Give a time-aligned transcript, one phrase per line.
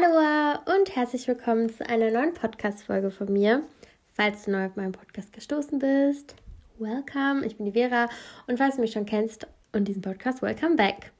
[0.00, 3.64] Hallo und herzlich willkommen zu einer neuen Podcast-Folge von mir.
[4.14, 6.36] Falls du neu auf meinen Podcast gestoßen bist,
[6.78, 8.08] welcome, ich bin die Vera
[8.46, 11.10] und falls du mich schon kennst und diesen Podcast, welcome back.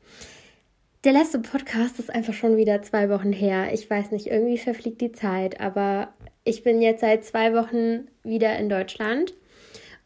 [1.02, 3.72] Der letzte Podcast ist einfach schon wieder zwei Wochen her.
[3.72, 6.12] Ich weiß nicht, irgendwie verfliegt die Zeit, aber
[6.45, 9.34] ich bin jetzt seit zwei Wochen wieder in Deutschland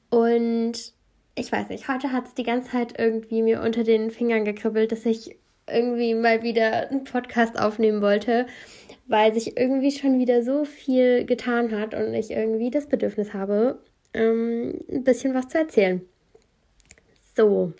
[0.09, 0.95] und
[1.35, 4.93] ich weiß nicht, heute hat es die ganze Zeit irgendwie mir unter den Fingern gekribbelt,
[4.93, 5.37] dass ich
[5.69, 8.47] irgendwie mal wieder einen Podcast aufnehmen wollte,
[9.07, 13.81] weil sich irgendwie schon wieder so viel getan hat und ich irgendwie das Bedürfnis habe,
[14.15, 16.03] ähm, ein bisschen was zu erzählen.
[17.37, 17.73] So,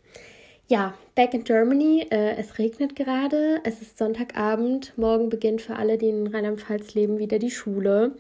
[0.69, 2.07] ja, back in Germany.
[2.11, 3.61] Äh, es regnet gerade.
[3.65, 4.97] Es ist Sonntagabend.
[4.97, 8.17] Morgen beginnt für alle, die in Rheinland-Pfalz leben, wieder die Schule.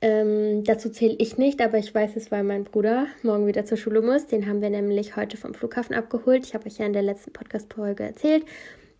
[0.00, 3.76] Ähm, dazu zähle ich nicht, aber ich weiß es, weil mein Bruder morgen wieder zur
[3.76, 4.26] Schule muss.
[4.26, 6.46] Den haben wir nämlich heute vom Flughafen abgeholt.
[6.46, 8.44] Ich habe euch ja in der letzten Podcast-Folge erzählt,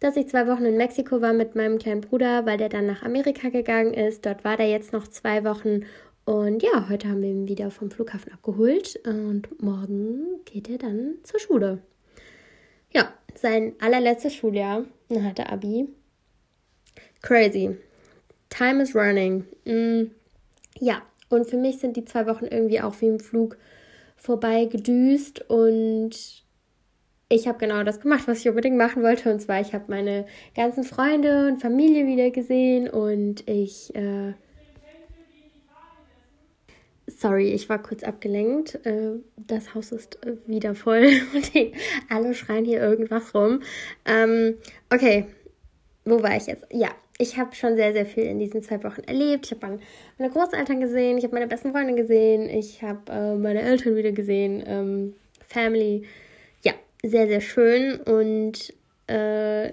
[0.01, 3.03] dass ich zwei Wochen in Mexiko war mit meinem kleinen Bruder, weil der dann nach
[3.03, 4.27] Amerika gegangen ist.
[4.27, 5.85] Dort war der jetzt noch zwei Wochen.
[6.25, 11.15] Und ja, heute haben wir ihn wieder vom Flughafen abgeholt und morgen geht er dann
[11.23, 11.79] zur Schule.
[12.93, 14.85] Ja, sein allerletztes Schuljahr.
[15.09, 15.89] Dann hat er Abi.
[17.23, 17.77] Crazy.
[18.51, 19.45] Time is running.
[19.65, 20.11] Mm,
[20.81, 23.57] ja, und für mich sind die zwei Wochen irgendwie auch wie im Flug
[24.17, 26.11] vorbei gedüst und
[27.31, 29.31] ich habe genau das gemacht, was ich unbedingt machen wollte.
[29.31, 33.95] Und zwar, ich habe meine ganzen Freunde und Familie wieder gesehen und ich.
[33.95, 34.35] Äh
[37.07, 38.87] Sorry, ich war kurz abgelenkt.
[38.87, 41.53] Äh, das Haus ist wieder voll und
[42.09, 43.61] alle schreien hier irgendwas rum.
[44.05, 44.57] Ähm,
[44.93, 45.27] okay,
[46.05, 46.67] wo war ich jetzt?
[46.71, 49.47] Ja, ich habe schon sehr, sehr viel in diesen zwei Wochen erlebt.
[49.47, 49.81] Ich habe
[50.19, 54.13] meine Großeltern gesehen, ich habe meine besten Freunde gesehen, ich habe äh, meine Eltern wieder
[54.13, 55.15] gesehen, ähm,
[55.47, 56.07] Family
[57.03, 58.01] sehr, sehr schön.
[58.01, 58.73] Und
[59.07, 59.73] äh,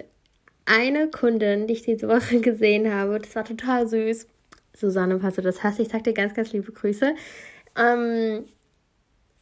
[0.66, 4.28] eine Kundin, die ich diese Woche gesehen habe, das war total süß.
[4.76, 7.16] Susanne, falls du das hast, ich sag dir ganz, ganz liebe Grüße.
[7.78, 8.44] Ähm,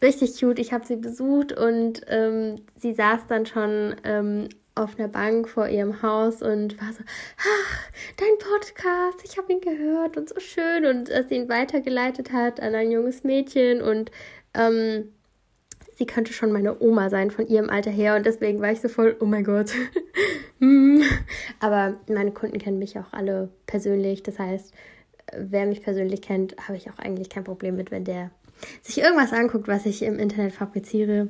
[0.01, 0.59] richtig cute.
[0.59, 5.67] Ich habe sie besucht und ähm, sie saß dann schon ähm, auf einer Bank vor
[5.67, 7.03] ihrem Haus und war so,
[7.37, 12.31] ach, dein Podcast, ich habe ihn gehört und so schön und dass sie ihn weitergeleitet
[12.31, 14.09] hat an ein junges Mädchen und
[14.55, 15.11] ähm,
[15.97, 18.89] sie könnte schon meine Oma sein von ihrem Alter her und deswegen war ich so
[18.89, 19.71] voll, oh mein Gott.
[20.59, 21.03] Hm.
[21.59, 24.23] Aber meine Kunden kennen mich auch alle persönlich.
[24.23, 24.73] Das heißt,
[25.35, 28.31] wer mich persönlich kennt, habe ich auch eigentlich kein Problem mit, wenn der
[28.81, 31.27] sich irgendwas anguckt, was ich im Internet fabriziere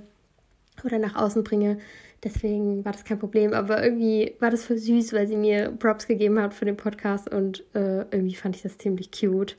[0.83, 1.79] oder nach außen bringe.
[2.23, 3.53] Deswegen war das kein Problem.
[3.53, 7.29] Aber irgendwie war das voll süß, weil sie mir Props gegeben hat für den Podcast
[7.31, 9.57] und äh, irgendwie fand ich das ziemlich cute.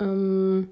[0.00, 0.68] Ähm,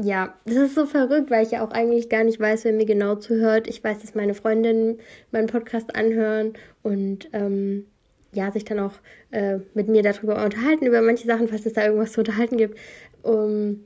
[0.00, 2.86] ja, das ist so verrückt, weil ich ja auch eigentlich gar nicht weiß, wer mir
[2.86, 3.68] genau zuhört.
[3.68, 4.98] Ich weiß, dass meine Freundinnen
[5.30, 7.86] meinen Podcast anhören und ähm,
[8.32, 8.94] ja, sich dann auch
[9.30, 12.78] äh, mit mir darüber unterhalten, über manche Sachen, falls es da irgendwas zu unterhalten gibt.
[13.22, 13.84] Um,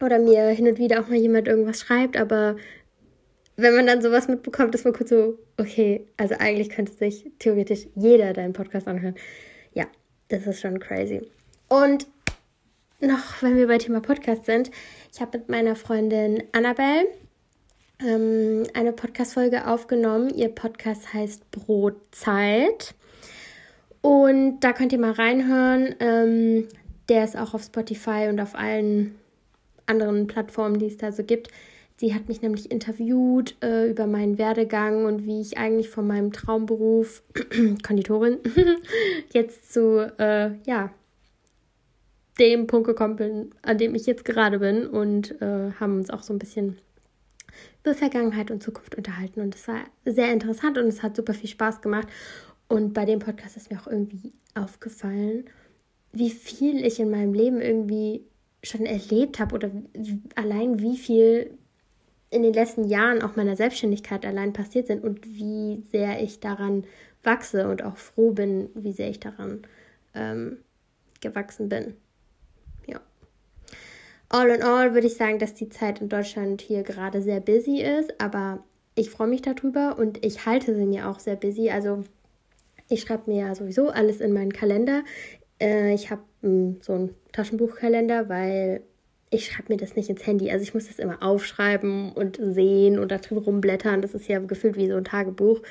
[0.00, 2.56] oder mir hin und wieder auch mal jemand irgendwas schreibt, aber
[3.56, 7.86] wenn man dann sowas mitbekommt, ist man kurz so, okay, also eigentlich könnte sich theoretisch
[7.94, 9.14] jeder deinen Podcast anhören.
[9.74, 9.86] Ja,
[10.28, 11.22] das ist schon crazy.
[11.68, 12.06] Und
[13.00, 14.70] noch, wenn wir bei Thema Podcast sind,
[15.12, 17.06] ich habe mit meiner Freundin Annabelle
[18.00, 20.30] ähm, eine Podcast-Folge aufgenommen.
[20.30, 22.94] Ihr Podcast heißt Brotzeit.
[24.00, 25.94] Und da könnt ihr mal reinhören.
[26.00, 26.68] Ähm,
[27.08, 29.16] der ist auch auf Spotify und auf allen
[29.86, 31.48] anderen Plattformen, die es da so gibt.
[32.02, 36.32] Sie hat mich nämlich interviewt äh, über meinen Werdegang und wie ich eigentlich von meinem
[36.32, 37.22] Traumberuf
[37.86, 38.38] Konditorin
[39.32, 40.92] jetzt zu äh, ja
[42.40, 46.24] dem Punkt gekommen bin, an dem ich jetzt gerade bin und äh, haben uns auch
[46.24, 46.78] so ein bisschen
[47.84, 51.50] über Vergangenheit und Zukunft unterhalten und es war sehr interessant und es hat super viel
[51.50, 52.08] Spaß gemacht
[52.66, 55.44] und bei dem Podcast ist mir auch irgendwie aufgefallen,
[56.10, 58.24] wie viel ich in meinem Leben irgendwie
[58.64, 59.70] schon erlebt habe oder
[60.34, 61.58] allein wie viel
[62.32, 66.84] in den letzten Jahren auch meiner Selbstständigkeit allein passiert sind und wie sehr ich daran
[67.22, 69.62] wachse und auch froh bin, wie sehr ich daran
[70.14, 70.58] ähm,
[71.20, 71.94] gewachsen bin
[74.32, 77.82] all in all würde ich sagen, dass die Zeit in Deutschland hier gerade sehr busy
[77.82, 78.64] ist, aber
[78.94, 81.70] ich freue mich darüber und ich halte sie mir auch sehr busy.
[81.70, 82.02] Also
[82.88, 85.04] ich schreibe mir ja sowieso alles in meinen Kalender.
[85.60, 88.82] Äh, ich habe hm, so einen Taschenbuchkalender, weil
[89.32, 90.50] ich schreibe mir das nicht ins Handy.
[90.50, 94.02] Also ich muss das immer aufschreiben und sehen und da drin rumblättern.
[94.02, 95.62] Das ist ja gefühlt wie so ein Tagebuch.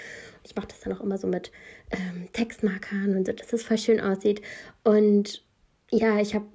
[0.44, 1.52] Ich mache das dann auch immer so mit
[1.92, 4.42] ähm, Textmarkern und so, dass es voll schön aussieht.
[4.84, 5.46] Und
[5.92, 6.46] ja, ich habe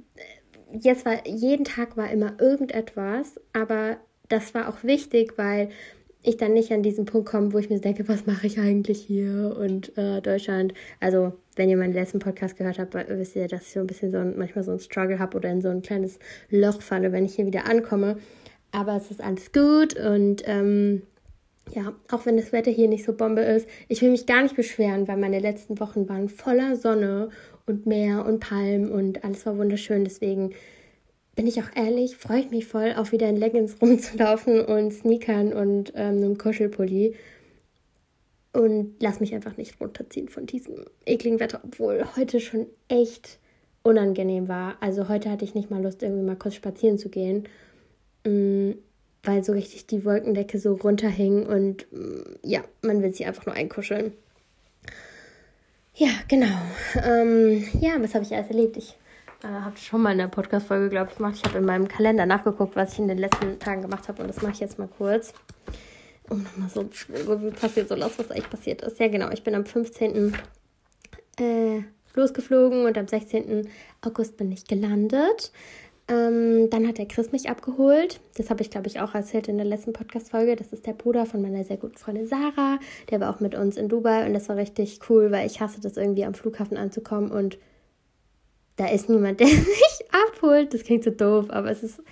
[0.72, 3.98] jetzt war jeden Tag war immer irgendetwas, aber
[4.28, 5.70] das war auch wichtig, weil
[6.26, 9.00] ich dann nicht an diesen Punkt komme, wo ich mir denke, was mache ich eigentlich
[9.00, 10.74] hier und äh, Deutschland.
[11.00, 14.10] Also, wenn ihr meinen letzten Podcast gehört habt, wisst ihr, dass ich so ein bisschen
[14.10, 16.18] so ein, manchmal so ein Struggle habe oder in so ein kleines
[16.50, 18.18] Loch falle, wenn ich hier wieder ankomme.
[18.72, 21.02] Aber es ist alles gut und ähm,
[21.74, 24.56] ja, auch wenn das Wetter hier nicht so Bombe ist, ich will mich gar nicht
[24.56, 27.30] beschweren, weil meine letzten Wochen waren voller Sonne
[27.66, 30.04] und Meer und Palmen und alles war wunderschön.
[30.04, 30.52] Deswegen
[31.36, 35.52] bin ich auch ehrlich, freue ich mich voll, auch wieder in Leggings rumzulaufen und Sneakern
[35.52, 37.14] und ähm, einem Kuschelpulli.
[38.52, 43.38] Und lass mich einfach nicht runterziehen von diesem ekligen Wetter, obwohl heute schon echt
[43.82, 44.78] unangenehm war.
[44.80, 47.44] Also heute hatte ich nicht mal Lust, irgendwie mal kurz spazieren zu gehen,
[48.24, 48.70] mm,
[49.22, 53.54] weil so richtig die Wolkendecke so runterhing und mm, ja, man will sich einfach nur
[53.54, 54.12] einkuscheln.
[55.94, 56.58] Ja, genau.
[57.04, 58.78] Ähm, ja, was habe ich alles erlebt?
[58.78, 58.96] Ich
[59.42, 61.34] äh, habe schon mal in der Podcast-Folge, glaube ich, gemacht.
[61.36, 64.22] Ich habe in meinem Kalender nachgeguckt, was ich in den letzten Tagen gemacht habe.
[64.22, 65.32] Und das mache ich jetzt mal kurz.
[66.28, 68.98] Um nochmal so Revue passiert so los, was eigentlich passiert ist.
[68.98, 69.30] Ja, genau.
[69.30, 70.34] Ich bin am 15.
[71.38, 71.82] Äh,
[72.14, 73.68] losgeflogen und am 16.
[74.00, 75.52] August bin ich gelandet.
[76.08, 78.20] Ähm, dann hat der Chris mich abgeholt.
[78.36, 80.54] Das habe ich, glaube ich, auch erzählt in der letzten Podcast-Folge.
[80.54, 82.78] Das ist der Bruder von meiner sehr guten Freundin Sarah.
[83.10, 85.80] Der war auch mit uns in Dubai und das war richtig cool, weil ich hasse
[85.80, 87.58] das irgendwie am Flughafen anzukommen und
[88.76, 90.72] da ist niemand, der sich abholt.
[90.72, 92.02] Das klingt so doof, aber es ist,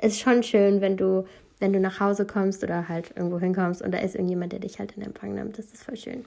[0.00, 1.24] ist schon schön, wenn du,
[1.60, 4.78] wenn du nach Hause kommst oder halt irgendwo hinkommst und da ist irgendjemand, der dich
[4.78, 5.58] halt in Empfang nimmt.
[5.58, 6.24] Das ist voll schön.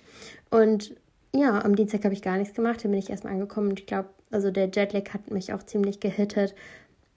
[0.49, 0.95] Und
[1.35, 2.83] ja, am Dienstag habe ich gar nichts gemacht.
[2.83, 5.99] Da bin ich erstmal angekommen und ich glaube, also der Jetlag hat mich auch ziemlich
[5.99, 6.55] gehittet.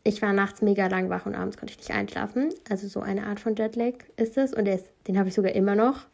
[0.03, 2.49] Ich war nachts mega lang wach und abends konnte ich nicht einschlafen.
[2.69, 4.55] Also so eine Art von Jetlag ist es.
[4.55, 6.07] Und ist, den habe ich sogar immer noch.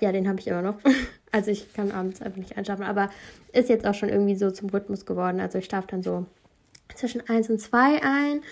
[0.00, 0.78] Ja, den habe ich immer noch.
[1.32, 3.10] Also ich kann abends einfach nicht einschlafen, aber
[3.52, 5.40] ist jetzt auch schon irgendwie so zum Rhythmus geworden.
[5.40, 6.26] Also ich schlafe dann so
[6.94, 8.42] zwischen 1 und 2 ein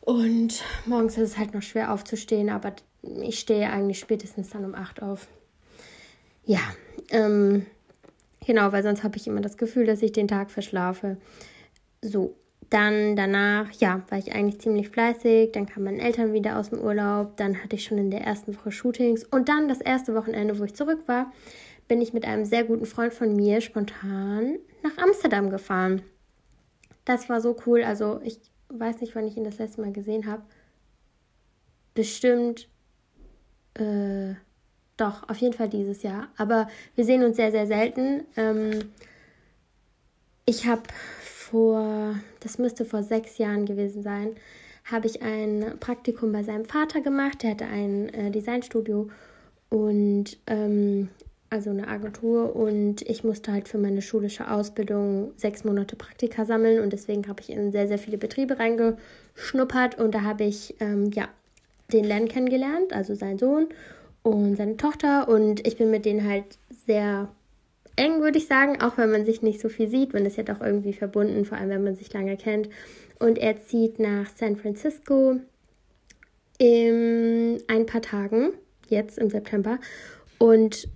[0.00, 2.72] und morgens ist es halt noch schwer aufzustehen, aber
[3.02, 5.26] ich stehe eigentlich spätestens dann um 8 auf.
[6.44, 6.60] Ja,
[7.10, 7.66] ähm,
[8.46, 11.16] genau, weil sonst habe ich immer das Gefühl, dass ich den Tag verschlafe.
[12.02, 12.36] So,
[12.70, 15.52] dann danach, ja, war ich eigentlich ziemlich fleißig.
[15.52, 17.36] Dann kamen meine Eltern wieder aus dem Urlaub.
[17.36, 19.24] Dann hatte ich schon in der ersten Woche Shootings.
[19.24, 21.32] Und dann das erste Wochenende, wo ich zurück war,
[21.88, 26.02] bin ich mit einem sehr guten Freund von mir spontan nach Amsterdam gefahren.
[27.04, 27.82] Das war so cool.
[27.82, 30.42] Also ich weiß nicht, wann ich ihn das letzte Mal gesehen habe.
[31.94, 32.68] Bestimmt,
[33.74, 34.34] äh,
[34.96, 36.28] doch, auf jeden Fall dieses Jahr.
[36.36, 38.24] Aber wir sehen uns sehr, sehr selten.
[38.36, 38.90] Ähm,
[40.46, 40.82] ich habe
[41.22, 44.36] vor, das müsste vor sechs Jahren gewesen sein,
[44.84, 47.42] habe ich ein Praktikum bei seinem Vater gemacht.
[47.42, 49.10] Der hatte ein äh, Designstudio
[49.68, 51.08] und ähm,
[51.50, 56.80] also eine Agentur und ich musste halt für meine schulische Ausbildung sechs Monate Praktika sammeln
[56.80, 61.10] und deswegen habe ich in sehr, sehr viele Betriebe reingeschnuppert und da habe ich ähm,
[61.12, 61.28] ja
[61.92, 63.68] den Len kennengelernt, also seinen Sohn
[64.22, 67.28] und seine Tochter und ich bin mit denen halt sehr
[67.96, 70.12] eng, würde ich sagen, auch wenn man sich nicht so viel sieht.
[70.12, 72.68] Man ist ja doch irgendwie verbunden, vor allem wenn man sich lange kennt.
[73.18, 75.36] Und er zieht nach San Francisco
[76.58, 78.50] in ein paar Tagen,
[78.88, 79.78] jetzt im September.
[80.38, 80.88] Und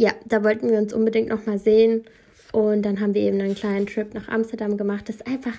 [0.00, 2.04] ja, da wollten wir uns unbedingt nochmal sehen.
[2.52, 5.10] Und dann haben wir eben einen kleinen Trip nach Amsterdam gemacht.
[5.10, 5.56] Das ist einfach,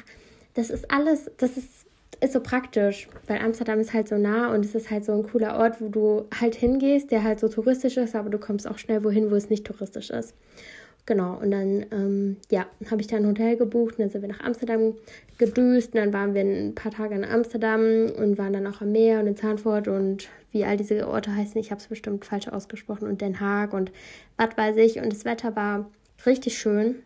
[0.55, 1.85] das ist alles, das ist,
[2.21, 5.23] ist so praktisch, weil Amsterdam ist halt so nah und es ist halt so ein
[5.23, 8.79] cooler Ort, wo du halt hingehst, der halt so touristisch ist, aber du kommst auch
[8.79, 10.33] schnell wohin, wo es nicht touristisch ist.
[11.05, 14.29] Genau, und dann, ähm, ja, habe ich da ein Hotel gebucht und dann sind wir
[14.29, 14.95] nach Amsterdam
[15.37, 18.91] gedüst und dann waren wir ein paar Tage in Amsterdam und waren dann auch am
[18.91, 22.47] Meer und in Zahnfurt und wie all diese Orte heißen, ich habe es bestimmt falsch
[22.47, 23.91] ausgesprochen und Den Haag und
[24.37, 25.89] was weiß ich und das Wetter war
[26.25, 27.03] richtig schön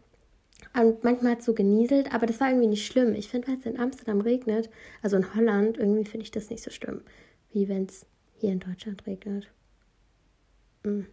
[0.73, 3.13] und manchmal hat es so genieselt, aber das war irgendwie nicht schlimm.
[3.13, 4.69] Ich finde, wenn es in Amsterdam regnet,
[5.01, 7.01] also in Holland, irgendwie finde ich das nicht so schlimm,
[7.53, 9.49] wie wenn es hier in Deutschland regnet.
[10.83, 11.05] Hm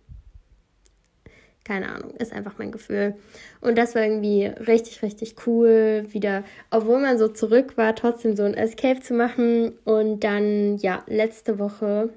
[1.65, 3.15] keine Ahnung, ist einfach mein Gefühl.
[3.61, 8.43] Und das war irgendwie richtig, richtig cool, wieder, obwohl man so zurück war, trotzdem so
[8.43, 9.73] ein Escape zu machen.
[9.85, 12.11] Und dann, ja, letzte Woche,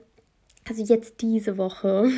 [0.67, 2.10] also jetzt diese Woche,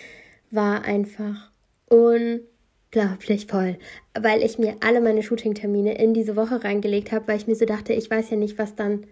[0.50, 1.50] war einfach
[1.88, 3.78] unglaublich voll,
[4.18, 7.64] weil ich mir alle meine Shooting-Termine in diese Woche reingelegt habe, weil ich mir so
[7.64, 9.06] dachte, ich weiß ja nicht, was dann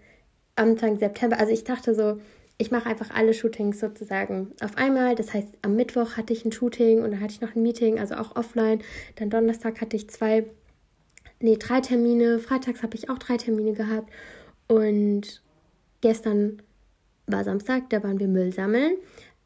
[0.55, 2.19] Anfang September, also ich dachte so,
[2.57, 5.15] ich mache einfach alle Shootings sozusagen auf einmal.
[5.15, 7.99] Das heißt, am Mittwoch hatte ich ein Shooting und dann hatte ich noch ein Meeting,
[7.99, 8.79] also auch offline.
[9.15, 10.45] Dann Donnerstag hatte ich zwei,
[11.41, 12.39] nee, drei Termine.
[12.39, 14.09] Freitags habe ich auch drei Termine gehabt.
[14.67, 15.41] Und
[15.99, 16.61] gestern
[17.27, 18.93] war Samstag, da waren wir Müll sammeln.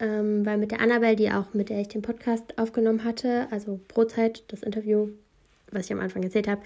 [0.01, 3.81] Ähm, weil mit der Annabelle, die auch mit der ich den Podcast aufgenommen hatte, also
[3.89, 5.09] Brotzeit, das Interview,
[5.71, 6.61] was ich am Anfang erzählt habe,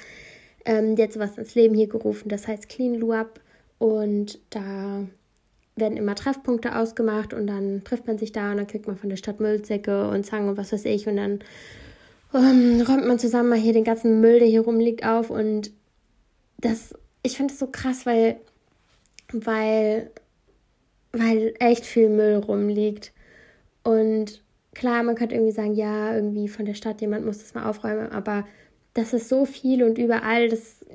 [0.66, 3.40] ähm, die hat sowas ins Leben hier gerufen, das heißt Clean Luab.
[3.80, 5.08] Und da
[5.76, 9.10] werden immer Treffpunkte ausgemacht und dann trifft man sich da und dann kriegt man von
[9.10, 11.40] der Stadt Müllsäcke und Zangen und was weiß ich und dann
[12.34, 15.72] ähm, räumt man zusammen mal hier den ganzen Müll, der hier rumliegt, auf und
[16.60, 18.38] das, ich finde es so krass, weil,
[19.32, 20.12] weil,
[21.14, 23.14] weil echt viel Müll rumliegt
[23.84, 24.44] und
[24.74, 28.12] klar, man könnte irgendwie sagen, ja, irgendwie von der Stadt, jemand muss das mal aufräumen,
[28.12, 28.46] aber
[28.94, 30.86] das ist so viel und überall, das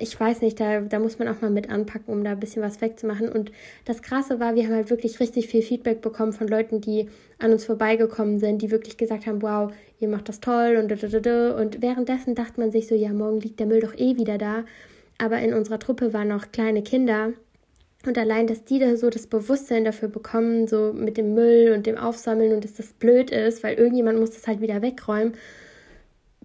[0.00, 2.62] ich weiß nicht, da, da muss man auch mal mit anpacken, um da ein bisschen
[2.62, 3.28] was wegzumachen.
[3.28, 3.52] Und
[3.84, 7.52] das Krasse war, wir haben halt wirklich richtig viel Feedback bekommen von Leuten, die an
[7.52, 12.34] uns vorbeigekommen sind, die wirklich gesagt haben, wow, ihr macht das toll und und währenddessen
[12.34, 14.64] dachte man sich so, ja, morgen liegt der Müll doch eh wieder da.
[15.18, 17.32] Aber in unserer Truppe waren noch kleine Kinder.
[18.06, 21.86] Und allein, dass die da so das Bewusstsein dafür bekommen, so mit dem Müll und
[21.86, 25.34] dem Aufsammeln und dass das blöd ist, weil irgendjemand muss das halt wieder wegräumen,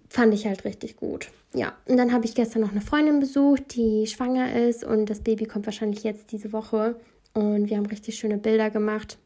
[0.08, 3.76] fand ich halt richtig gut ja, und dann habe ich gestern noch eine Freundin besucht,
[3.76, 6.96] die schwanger ist und das Baby kommt wahrscheinlich jetzt diese Woche.
[7.32, 9.18] Und wir haben richtig schöne Bilder gemacht.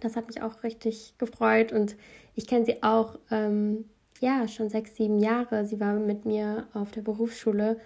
[0.00, 1.96] Das hat mich auch richtig gefreut und
[2.34, 3.84] ich kenne sie auch, ähm,
[4.20, 5.66] ja, schon sechs, sieben Jahre.
[5.66, 7.78] Sie war mit mir auf der Berufsschule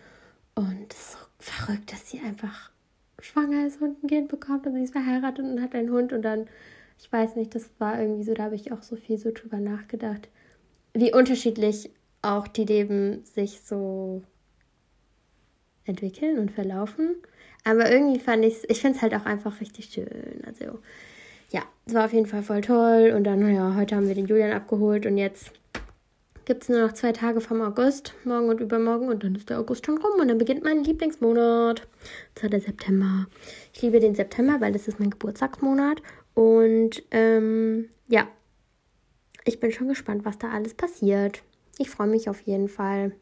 [0.55, 2.71] und es ist so verrückt, dass sie einfach
[3.20, 6.22] schwanger ist und ein Kind bekommt und sie ist verheiratet und hat einen Hund und
[6.22, 6.46] dann,
[6.98, 9.58] ich weiß nicht, das war irgendwie so, da habe ich auch so viel so drüber
[9.58, 10.28] nachgedacht,
[10.94, 11.90] wie unterschiedlich
[12.22, 14.22] auch die Leben sich so
[15.84, 17.16] entwickeln und verlaufen.
[17.64, 20.42] Aber irgendwie fand ich es, ich finde es halt auch einfach richtig schön.
[20.46, 20.80] Also
[21.50, 23.12] ja, es war auf jeden Fall voll toll.
[23.16, 25.52] Und dann, ja, heute haben wir den Julian abgeholt und jetzt
[26.49, 29.11] gibt es nur noch zwei Tage vom August, morgen und übermorgen.
[29.11, 31.87] Und dann ist der August schon rum und dann beginnt mein Lieblingsmonat.
[32.35, 33.26] Das war der September.
[33.75, 36.00] Ich liebe den September, weil das ist mein Geburtstagsmonat.
[36.33, 38.26] Und ähm, ja,
[39.45, 41.43] ich bin schon gespannt, was da alles passiert.
[41.76, 43.12] Ich freue mich auf jeden Fall.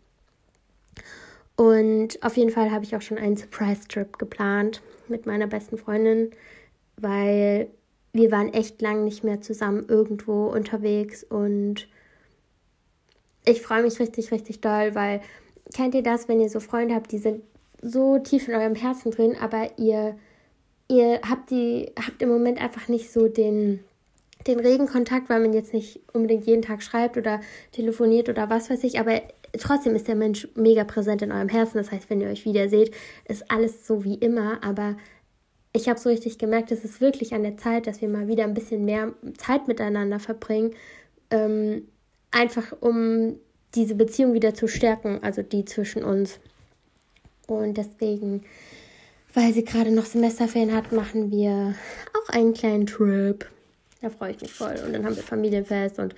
[1.57, 6.31] Und auf jeden Fall habe ich auch schon einen Surprise-Trip geplant mit meiner besten Freundin,
[6.97, 7.71] weil
[8.13, 11.89] wir waren echt lang nicht mehr zusammen irgendwo unterwegs und
[13.47, 15.21] ich freue mich richtig, richtig doll, weil
[15.75, 17.43] kennt ihr das, wenn ihr so Freunde habt, die sind
[17.81, 20.17] so tief in eurem Herzen drin, aber ihr,
[20.89, 23.81] ihr habt die, habt im Moment einfach nicht so den,
[24.47, 27.41] den regen Kontakt, weil man jetzt nicht unbedingt jeden Tag schreibt oder
[27.73, 29.21] telefoniert oder was weiß ich, aber
[29.59, 31.79] trotzdem ist der Mensch mega präsent in eurem Herzen.
[31.79, 32.95] Das heißt, wenn ihr euch wieder seht,
[33.29, 34.97] ist alles so wie immer, aber
[35.73, 38.45] ich habe so richtig gemerkt, es ist wirklich an der Zeit, dass wir mal wieder
[38.45, 40.75] ein bisschen mehr Zeit miteinander verbringen,
[41.31, 41.87] ähm,
[42.37, 43.37] einfach um
[43.75, 46.39] diese Beziehung wieder zu stärken, also die zwischen uns.
[47.47, 48.43] Und deswegen,
[49.35, 51.75] weil sie gerade noch Semesterferien hat, machen wir
[52.15, 53.49] auch einen kleinen Trip.
[54.01, 54.77] Da freue ich mich voll.
[54.85, 56.15] Und dann haben wir Familienfest und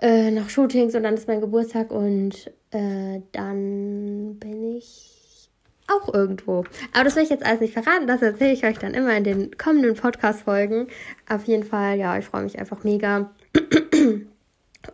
[0.00, 5.50] äh, noch Shootings und dann ist mein Geburtstag und äh, dann bin ich
[5.86, 6.64] auch irgendwo.
[6.92, 8.06] Aber das will ich jetzt alles nicht verraten.
[8.06, 10.86] Das erzähle ich euch dann immer in den kommenden Podcast-Folgen.
[11.28, 13.30] Auf jeden Fall, ja, ich freue mich einfach mega.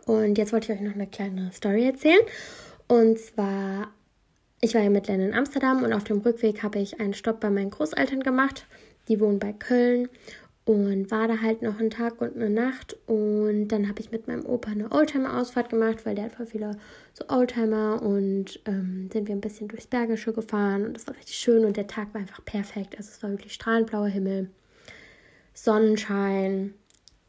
[0.07, 2.21] Und jetzt wollte ich euch noch eine kleine Story erzählen.
[2.87, 3.91] Und zwar,
[4.61, 7.41] ich war ja mit Len in Amsterdam und auf dem Rückweg habe ich einen Stopp
[7.41, 8.65] bei meinen Großeltern gemacht.
[9.09, 10.07] Die wohnen bei Köln
[10.63, 14.27] und war da halt noch einen Tag und eine Nacht und dann habe ich mit
[14.27, 16.71] meinem Opa eine Oldtimer-Ausfahrt gemacht, weil der hat voll viele
[17.13, 21.37] so Oldtimer und ähm, sind wir ein bisschen durchs Bergische gefahren und das war richtig
[21.37, 22.97] schön und der Tag war einfach perfekt.
[22.97, 24.49] Also es war wirklich strahlend blauer Himmel,
[25.53, 26.73] Sonnenschein,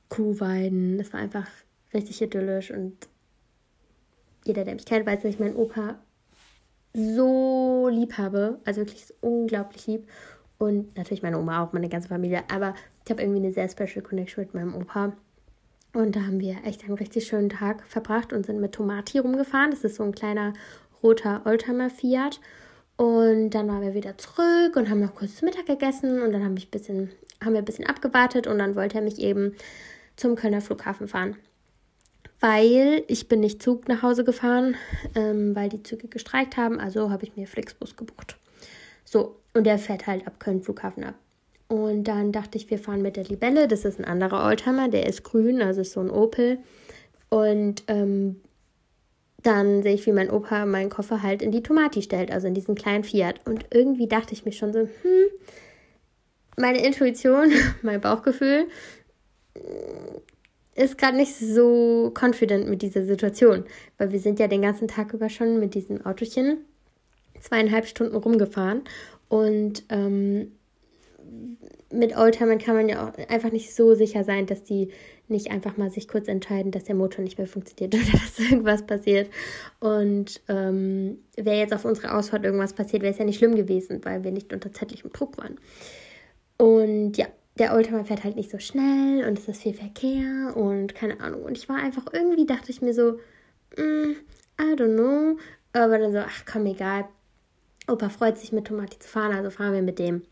[0.09, 1.47] Kuhweiden, das war einfach
[1.95, 2.97] richtig idyllisch und
[4.45, 5.99] jeder, der mich kennt, weiß, dass ich meinen Opa
[6.95, 10.09] so lieb habe, also wirklich unglaublich lieb
[10.59, 12.43] und natürlich meine Oma auch, meine ganze Familie.
[12.53, 15.13] Aber ich habe irgendwie eine sehr special Connection mit meinem Opa.
[15.95, 19.71] Und da haben wir echt einen richtig schönen Tag verbracht und sind mit Tomati rumgefahren.
[19.71, 20.53] Das ist so ein kleiner
[21.03, 22.41] roter Oldtimer Fiat.
[22.97, 26.21] Und dann waren wir wieder zurück und haben noch kurz Mittag gegessen.
[26.21, 27.11] Und dann haben, ich bisschen,
[27.43, 28.47] haben wir ein bisschen abgewartet.
[28.47, 29.55] Und dann wollte er mich eben
[30.17, 31.37] zum Kölner Flughafen fahren.
[32.41, 34.77] Weil ich bin nicht Zug nach Hause gefahren,
[35.15, 36.79] ähm, weil die Züge gestreikt haben.
[36.79, 38.37] Also habe ich mir Flixbus gebucht.
[39.05, 41.15] So, und der fährt halt ab Köln Flughafen ab.
[41.67, 43.69] Und dann dachte ich, wir fahren mit der Libelle.
[43.69, 46.59] Das ist ein anderer Oldtimer, der ist grün, also ist so ein Opel.
[47.29, 48.41] Und ähm,
[49.43, 52.55] dann sehe ich, wie mein Opa meinen Koffer halt in die Tomati stellt, also in
[52.55, 53.41] diesen kleinen Fiat.
[53.47, 55.27] Und irgendwie dachte ich mir schon so, hm,
[56.57, 57.51] meine Intuition,
[57.83, 58.67] mein Bauchgefühl
[60.79, 63.65] ist gerade nicht so confident mit dieser Situation,
[63.99, 66.59] weil wir sind ja den ganzen Tag über schon mit diesem Autochen
[67.41, 68.83] zweieinhalb Stunden rumgefahren
[69.29, 70.53] und ähm,
[71.91, 74.91] mit Oldtimern kann man ja auch einfach nicht so sicher sein, dass die
[75.29, 78.87] nicht einfach mal sich kurz entscheiden, dass der Motor nicht mehr funktioniert oder dass irgendwas
[78.87, 79.31] passiert.
[79.81, 84.05] Und ähm, wäre jetzt auf unserer Ausfahrt irgendwas passiert, wäre es ja nicht schlimm gewesen,
[84.05, 85.59] weil wir nicht unter zeitlichem Druck waren.
[86.57, 87.27] Und ja,
[87.59, 91.43] der Oldtimer fährt halt nicht so schnell und es ist viel Verkehr und keine Ahnung.
[91.43, 93.19] Und ich war einfach irgendwie, dachte ich mir so,
[93.77, 94.13] mm,
[94.61, 95.39] I don't know.
[95.73, 97.07] Aber dann so, ach komm, egal.
[97.89, 100.23] Opa freut sich mit Tomati zu fahren, also fahren wir mit dem.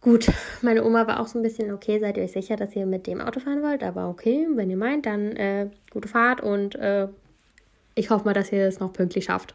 [0.00, 0.30] Gut,
[0.62, 3.06] meine Oma war auch so ein bisschen, okay, seid ihr euch sicher, dass ihr mit
[3.06, 3.82] dem Auto fahren wollt?
[3.82, 7.08] Aber okay, wenn ihr meint, dann äh, gute Fahrt und äh,
[7.96, 9.54] ich hoffe mal, dass ihr es noch pünktlich schafft.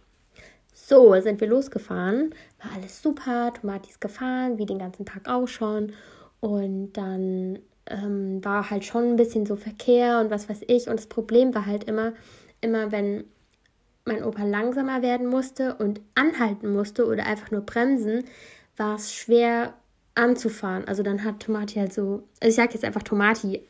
[0.74, 2.36] So, sind wir losgefahren.
[2.62, 5.94] War alles super, Tomati ist gefahren, wie den ganzen Tag auch schon.
[6.42, 10.88] Und dann ähm, war halt schon ein bisschen so Verkehr und was weiß ich.
[10.88, 12.14] Und das Problem war halt immer,
[12.60, 13.24] immer wenn
[14.06, 18.24] mein Opa langsamer werden musste und anhalten musste oder einfach nur bremsen,
[18.76, 19.76] war es schwer
[20.16, 20.88] anzufahren.
[20.88, 23.62] Also dann hat Tomati halt so, also ich sage jetzt einfach Tomati,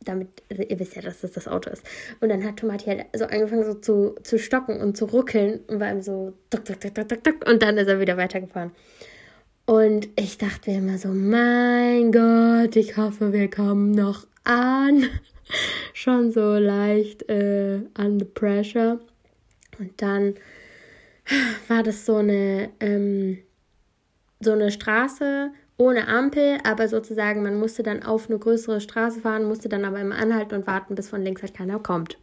[0.00, 1.84] damit, also ihr wisst ja, dass das das Auto ist.
[2.20, 5.80] Und dann hat Tomati halt so angefangen so zu, zu stocken und zu ruckeln und
[5.80, 8.72] war ihm so duck, duck, duck, duck, duck, duck, und dann ist er wieder weitergefahren.
[9.66, 15.04] Und ich dachte mir immer so, mein Gott, ich hoffe, wir kommen noch an.
[15.92, 19.00] Schon so leicht äh, under pressure.
[19.78, 20.34] Und dann
[21.68, 23.38] war das so eine, ähm,
[24.38, 29.44] so eine Straße ohne Ampel, aber sozusagen, man musste dann auf eine größere Straße fahren,
[29.44, 32.18] musste dann aber immer anhalten und warten, bis von links halt keiner kommt.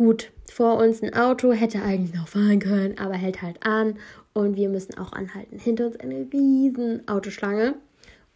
[0.00, 3.98] Gut, vor uns ein Auto, hätte eigentlich noch fahren können, aber hält halt an
[4.32, 5.58] und wir müssen auch anhalten.
[5.58, 7.74] Hinter uns eine riesen Autoschlange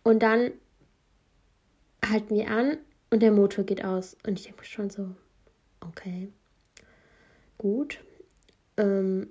[0.02, 0.50] und dann
[2.06, 2.76] halten wir an
[3.08, 5.08] und der Motor geht aus und ich denke schon so,
[5.80, 6.28] okay,
[7.56, 7.98] gut.
[8.76, 9.28] Ähm,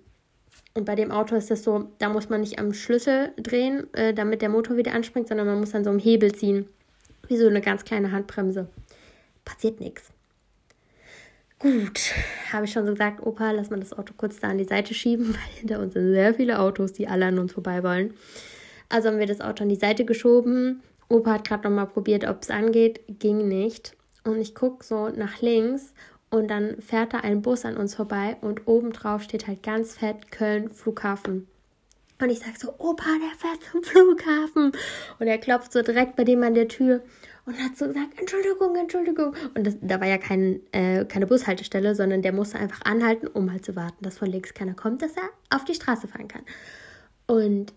[0.74, 4.12] und bei dem Auto ist das so, da muss man nicht am Schlüssel drehen, äh,
[4.12, 6.68] damit der Motor wieder anspringt, sondern man muss dann so am Hebel ziehen.
[7.28, 8.70] Wie so eine ganz kleine Handbremse.
[9.46, 10.13] Passiert nichts.
[11.64, 12.12] Gut,
[12.52, 14.94] habe ich schon so gesagt, Opa, lass mal das Auto kurz da an die Seite
[14.94, 18.14] schieben, weil hinter uns sind sehr viele Autos, die alle an uns vorbei wollen.
[18.90, 20.84] Also haben wir das Auto an die Seite geschoben.
[21.08, 23.00] Opa hat gerade nochmal probiert, ob es angeht.
[23.08, 23.96] Ging nicht.
[24.26, 25.94] Und ich gucke so nach links
[26.30, 30.32] und dann fährt da ein Bus an uns vorbei und obendrauf steht halt ganz fett
[30.32, 31.48] Köln Flughafen.
[32.22, 34.74] Und ich sage so, Opa, der fährt zum Flughafen.
[35.18, 37.02] Und er klopft so direkt bei dem an der Tür
[37.46, 39.36] und hat so gesagt, Entschuldigung, Entschuldigung.
[39.54, 43.52] Und das, da war ja kein, äh, keine Bushaltestelle, sondern der musste einfach anhalten, um
[43.52, 46.44] halt zu warten, dass von links keiner kommt, dass er auf die Straße fahren kann.
[47.28, 47.74] Und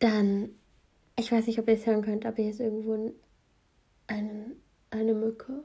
[0.00, 0.50] dann,
[1.16, 3.14] ich weiß nicht, ob ihr es hören könnt, aber hier ist irgendwo
[4.06, 4.56] einen,
[4.90, 5.62] eine Mücke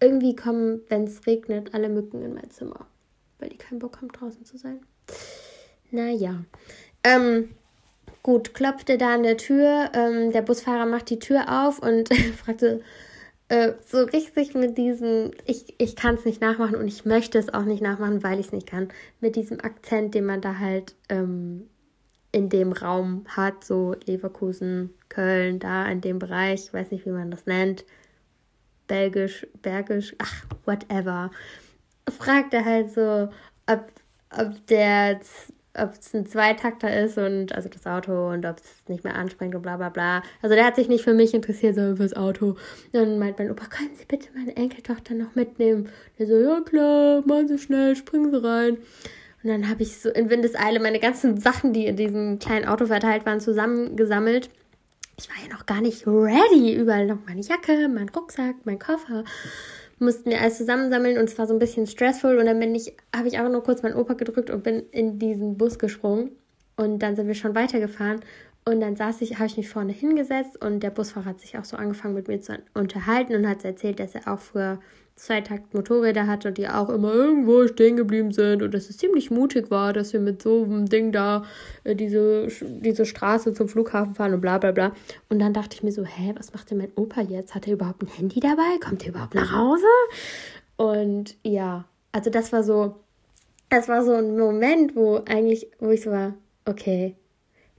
[0.00, 2.86] irgendwie kommen, wenn es regnet, alle Mücken in mein Zimmer,
[3.38, 4.80] weil die keinen Bock haben, draußen zu sein.
[5.90, 6.44] Naja.
[7.04, 7.54] Ähm,
[8.26, 9.88] gut, klopfte da an der Tür.
[9.94, 12.82] Ähm, der Busfahrer macht die Tür auf und fragte
[13.48, 17.54] äh, so richtig mit diesem, ich, ich kann es nicht nachmachen und ich möchte es
[17.54, 18.88] auch nicht nachmachen, weil ich es nicht kann,
[19.20, 21.68] mit diesem Akzent, den man da halt ähm,
[22.32, 27.10] in dem Raum hat, so Leverkusen, Köln, da in dem Bereich, ich weiß nicht, wie
[27.10, 27.84] man das nennt,
[28.88, 31.30] Belgisch, Bergisch, ach, whatever,
[32.10, 33.28] fragt er halt so,
[33.68, 33.92] ob,
[34.36, 35.20] ob der
[35.78, 39.54] ob es ein Zweitakter ist und also das Auto und ob es nicht mehr anspringt
[39.54, 40.22] und bla bla bla.
[40.42, 42.56] Also der hat sich nicht für mich interessiert, sondern fürs Auto.
[42.92, 45.88] Dann meint mein Opa, können Sie bitte meine Enkeltochter noch mitnehmen?
[46.18, 48.78] Der so, ja klar, machen Sie schnell, springen Sie rein.
[49.42, 52.86] Und dann habe ich so in Windeseile meine ganzen Sachen, die in diesem kleinen Auto
[52.86, 54.50] verteilt waren, zusammengesammelt
[55.18, 56.74] ich war ja noch gar nicht ready.
[56.74, 59.24] Überall noch meine Jacke, mein Rucksack, mein Koffer.
[59.98, 62.38] Mussten wir alles zusammensammeln und es war so ein bisschen stressful.
[62.38, 65.18] Und dann bin ich, habe ich auch nur kurz meinen Opa gedrückt und bin in
[65.18, 66.32] diesen Bus gesprungen.
[66.76, 68.20] Und dann sind wir schon weitergefahren.
[68.64, 71.64] Und dann saß ich, habe ich mich vorne hingesetzt und der Busfahrer hat sich auch
[71.64, 74.80] so angefangen mit mir zu unterhalten und hat erzählt, dass er auch früher
[75.16, 79.70] Zweitakt-Motorräder hatte und die auch immer irgendwo stehen geblieben sind und dass es ziemlich mutig
[79.70, 81.44] war, dass wir mit so einem Ding da
[81.84, 84.92] äh, diese, diese Straße zum Flughafen fahren und bla bla bla.
[85.30, 87.54] Und dann dachte ich mir so, hä, was macht denn mein Opa jetzt?
[87.54, 88.78] Hat er überhaupt ein Handy dabei?
[88.84, 89.86] Kommt er überhaupt nach Hause?
[90.76, 92.96] Und ja, also das war so,
[93.70, 96.34] das war so ein Moment, wo eigentlich, wo ich so war,
[96.66, 97.16] okay,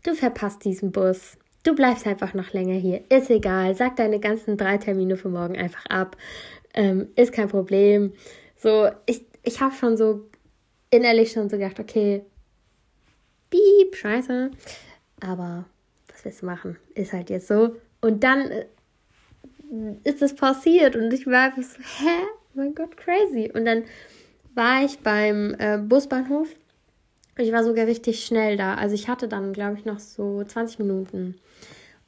[0.03, 1.37] du verpasst diesen Bus.
[1.63, 3.01] Du bleibst einfach noch länger hier.
[3.09, 3.75] Ist egal.
[3.75, 6.15] Sag deine ganzen drei Termine für morgen einfach ab
[6.77, 8.13] ähm, ist kein Problem.
[8.55, 10.29] So, ich, ich habe schon so
[10.89, 12.23] innerlich schon so gedacht, okay,
[13.49, 14.51] piep, scheiße.
[15.19, 15.65] Aber
[16.07, 16.77] was willst du machen?
[16.93, 17.75] Ist halt jetzt so.
[17.99, 18.65] Und dann äh,
[20.03, 22.23] ist es passiert und ich war einfach so, hä?
[22.53, 23.51] Mein Gott, crazy.
[23.53, 23.83] Und dann
[24.53, 26.47] war ich beim äh, Busbahnhof.
[27.37, 28.75] Ich war sogar richtig schnell da.
[28.75, 31.35] Also ich hatte dann, glaube ich, noch so 20 Minuten.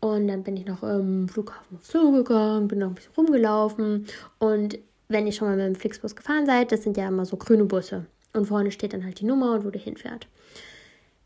[0.02, 4.08] Und dann bin ich noch im Flughafen aufs Zoo gegangen, bin noch ein bisschen rumgelaufen.
[4.38, 7.36] Und wenn ihr schon mal mit dem Flixbus gefahren seid, das sind ja immer so
[7.36, 8.06] grüne Busse.
[8.34, 10.28] Und vorne steht dann halt die Nummer und wo du hinfährt.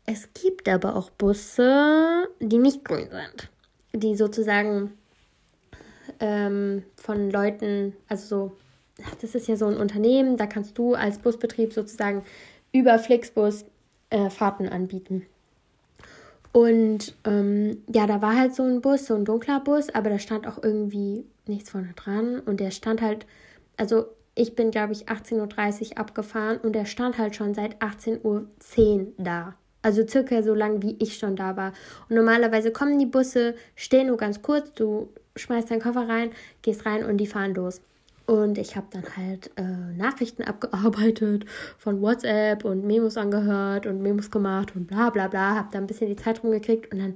[0.06, 3.50] Es gibt aber auch Busse, die nicht grün sind.
[3.92, 4.92] die sozusagen
[6.20, 8.56] ähm, von Leuten, also so,
[9.20, 12.22] das ist ja so ein Unternehmen, da kannst du als Busbetrieb sozusagen
[12.72, 13.64] über Flixbus
[14.10, 15.26] äh, Fahrten anbieten.
[16.54, 20.20] Und ähm, ja, da war halt so ein Bus, so ein dunkler Bus, aber da
[20.20, 22.38] stand auch irgendwie nichts vorne dran.
[22.38, 23.26] Und der stand halt,
[23.76, 24.04] also
[24.36, 28.46] ich bin, glaube ich, 18.30 Uhr abgefahren und der stand halt schon seit 18.10 Uhr
[29.18, 29.56] da.
[29.82, 31.72] Also circa so lang, wie ich schon da war.
[32.08, 36.30] Und normalerweise kommen die Busse, stehen nur ganz kurz, du schmeißt deinen Koffer rein,
[36.62, 37.80] gehst rein und die fahren los.
[38.26, 41.44] Und ich habe dann halt äh, Nachrichten abgearbeitet
[41.78, 45.56] von WhatsApp und Memos angehört und Memos gemacht und bla bla bla.
[45.56, 47.14] Habe da ein bisschen die Zeit rumgekriegt und dann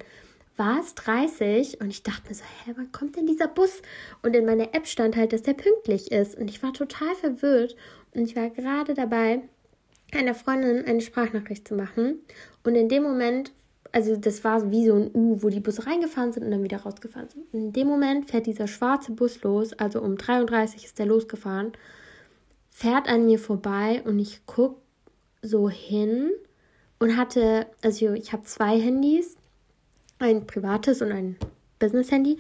[0.59, 3.81] war es 30 und ich dachte mir so, hä, wann kommt denn dieser Bus?
[4.23, 6.37] Und in meiner App stand halt, dass der pünktlich ist.
[6.37, 7.77] Und ich war total verwirrt
[8.15, 9.43] und ich war gerade dabei,
[10.13, 12.19] einer Freundin eine Sprachnachricht zu machen.
[12.65, 13.53] Und in dem Moment
[13.93, 16.79] also das war wie so ein U, wo die Busse reingefahren sind und dann wieder
[16.79, 17.53] rausgefahren sind.
[17.53, 21.73] In dem Moment fährt dieser schwarze Bus los, also um 33 ist der losgefahren,
[22.69, 24.81] fährt an mir vorbei und ich gucke
[25.43, 26.31] so hin
[26.99, 29.37] und hatte, also ich habe zwei Handys,
[30.19, 31.37] ein privates und ein
[31.79, 32.39] Business-Handy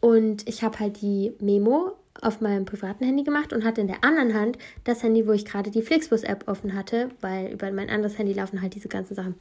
[0.00, 4.02] und ich habe halt die Memo auf meinem privaten Handy gemacht und hatte in der
[4.02, 8.18] anderen Hand das Handy, wo ich gerade die Flixbus-App offen hatte, weil über mein anderes
[8.18, 9.36] Handy laufen halt diese ganzen Sachen.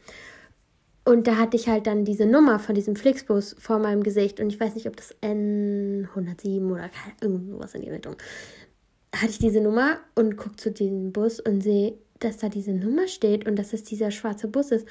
[1.08, 4.42] Und da hatte ich halt dann diese Nummer von diesem Flixbus vor meinem Gesicht.
[4.42, 6.90] Und ich weiß nicht, ob das N107 oder
[7.22, 8.18] irgendwas in die Richtung.
[9.16, 13.08] Hatte ich diese Nummer und gucke zu diesem Bus und sehe, dass da diese Nummer
[13.08, 14.86] steht und dass es dieser schwarze Bus ist.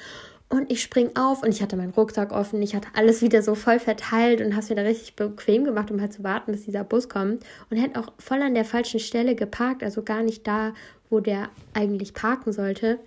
[0.49, 2.63] Und ich spring auf und ich hatte meinen Rucksack offen.
[2.63, 5.91] Ich hatte alles wieder so voll verteilt und habe es mir da richtig bequem gemacht,
[5.91, 7.45] um halt zu warten, bis dieser Bus kommt.
[7.69, 10.73] Und hat auch voll an der falschen Stelle geparkt, also gar nicht da,
[11.11, 12.97] wo der eigentlich parken sollte.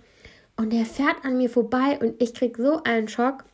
[0.61, 3.45] Und der fährt an mir vorbei und ich krieg so einen Schock.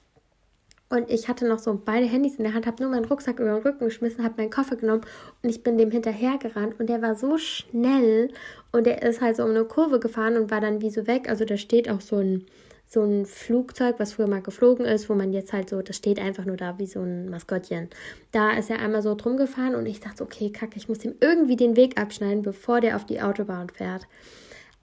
[0.89, 3.53] Und ich hatte noch so beide Handys in der Hand, habe nur meinen Rucksack über
[3.53, 5.03] den Rücken geschmissen, habe meinen Koffer genommen
[5.41, 6.77] und ich bin dem hinterhergerannt.
[6.77, 8.29] Und der war so schnell
[8.73, 11.29] und der ist halt so um eine Kurve gefahren und war dann wie so weg.
[11.29, 12.45] Also da steht auch so ein,
[12.85, 16.19] so ein Flugzeug, was früher mal geflogen ist, wo man jetzt halt so, das steht
[16.19, 17.89] einfach nur da wie so ein Maskottchen.
[18.33, 21.15] Da ist er einmal so drum gefahren und ich dachte, okay, kacke, ich muss ihm
[21.21, 24.07] irgendwie den Weg abschneiden, bevor der auf die Autobahn fährt.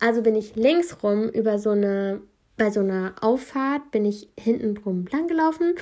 [0.01, 2.21] Also bin ich links rum über so eine,
[2.57, 5.75] bei so einer Auffahrt bin ich hinten drum lang gelaufen.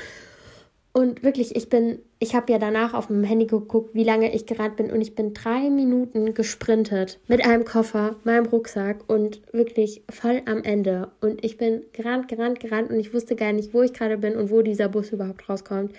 [0.94, 4.44] Und wirklich, ich bin, ich habe ja danach auf dem Handy geguckt, wie lange ich
[4.44, 4.92] gerannt bin.
[4.92, 10.62] Und ich bin drei Minuten gesprintet mit einem Koffer, meinem Rucksack und wirklich voll am
[10.62, 11.10] Ende.
[11.22, 14.36] Und ich bin gerannt, gerannt, gerannt und ich wusste gar nicht, wo ich gerade bin
[14.36, 15.94] und wo dieser Bus überhaupt rauskommt.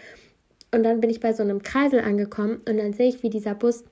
[0.72, 3.56] Und dann bin ich bei so einem Kreisel angekommen und dann sehe ich, wie dieser
[3.56, 3.84] Bus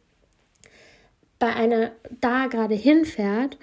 [1.39, 3.57] bei einer da gerade hinfährt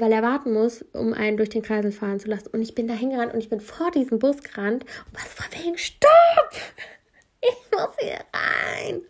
[0.00, 2.48] weil er warten muss, um einen durch den Kreisel fahren zu lassen.
[2.52, 5.64] Und ich bin da hingerannt und ich bin vor diesem Bus gerannt und war so
[5.64, 6.10] wegen Stopp!
[7.46, 9.02] Ich muss hier rein.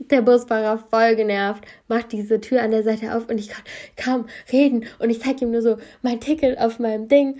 [0.00, 3.62] Der Busfahrer voll genervt, macht diese Tür an der Seite auf und ich kann
[3.96, 7.38] kaum reden und ich zeige ihm nur so mein Ticket auf meinem Ding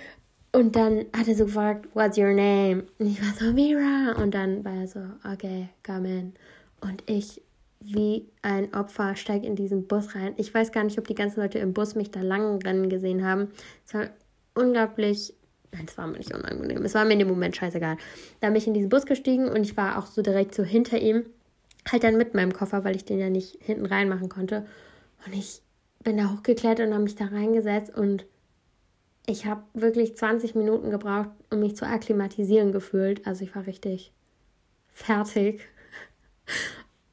[0.52, 2.84] und dann hat er so gefragt, what's your name?
[2.98, 4.12] Und ich war so, Mira.
[4.22, 6.34] Und dann war er so, okay, come in.
[6.82, 7.40] Und ich
[7.84, 10.34] wie ein Opfer, steige in diesen Bus rein.
[10.36, 13.24] Ich weiß gar nicht, ob die ganzen Leute im Bus mich da lang rennen gesehen
[13.24, 13.48] haben.
[13.86, 14.08] Es war
[14.54, 15.34] unglaublich.
[15.72, 16.84] Nein, es war mir nicht unangenehm.
[16.84, 17.96] Es war mir in dem Moment scheißegal.
[18.40, 20.98] Da bin ich in diesen Bus gestiegen und ich war auch so direkt so hinter
[20.98, 21.24] ihm.
[21.90, 24.66] Halt dann mit meinem Koffer, weil ich den ja nicht hinten reinmachen konnte.
[25.26, 25.62] Und ich
[26.04, 28.26] bin da hochgeklettert und habe mich da reingesetzt und
[29.26, 33.26] ich habe wirklich 20 Minuten gebraucht, um mich zu akklimatisieren gefühlt.
[33.26, 34.12] Also ich war richtig
[34.88, 35.60] fertig.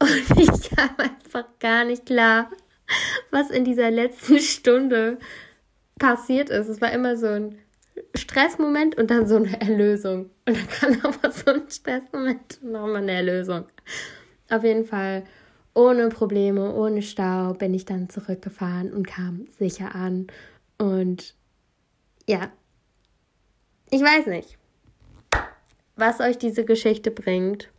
[0.02, 2.50] Und ich kam einfach gar nicht klar,
[3.30, 5.18] was in dieser letzten Stunde
[5.98, 6.68] passiert ist.
[6.68, 7.58] Es war immer so ein
[8.16, 10.30] Stressmoment und dann so eine Erlösung.
[10.46, 13.66] Und dann kam nochmal so ein Stressmoment und nochmal eine Erlösung.
[14.48, 15.24] Auf jeden Fall
[15.74, 20.26] ohne Probleme, ohne Stau bin ich dann zurückgefahren und kam sicher an.
[20.78, 21.34] Und
[22.26, 22.50] ja,
[23.90, 24.58] ich weiß nicht,
[25.96, 27.70] was euch diese Geschichte bringt.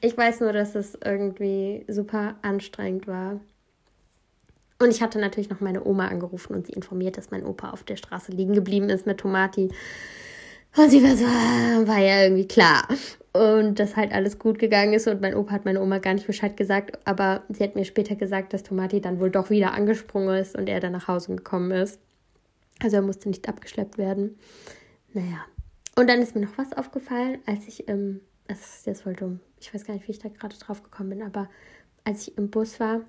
[0.00, 3.40] Ich weiß nur, dass es irgendwie super anstrengend war.
[4.78, 7.82] Und ich hatte natürlich noch meine Oma angerufen und sie informiert, dass mein Opa auf
[7.82, 9.70] der Straße liegen geblieben ist mit Tomati.
[10.76, 12.86] Und sie war so, ah, war ja irgendwie klar.
[13.32, 16.26] Und dass halt alles gut gegangen ist und mein Opa hat meine Oma gar nicht
[16.26, 20.36] Bescheid gesagt, aber sie hat mir später gesagt, dass Tomati dann wohl doch wieder angesprungen
[20.36, 21.98] ist und er dann nach Hause gekommen ist.
[22.82, 24.38] Also er musste nicht abgeschleppt werden.
[25.14, 25.46] Naja.
[25.96, 29.40] Und dann ist mir noch was aufgefallen, als ich im das ist jetzt voll dumm.
[29.60, 31.48] Ich weiß gar nicht, wie ich da gerade drauf gekommen bin, aber
[32.04, 33.00] als ich im Bus war,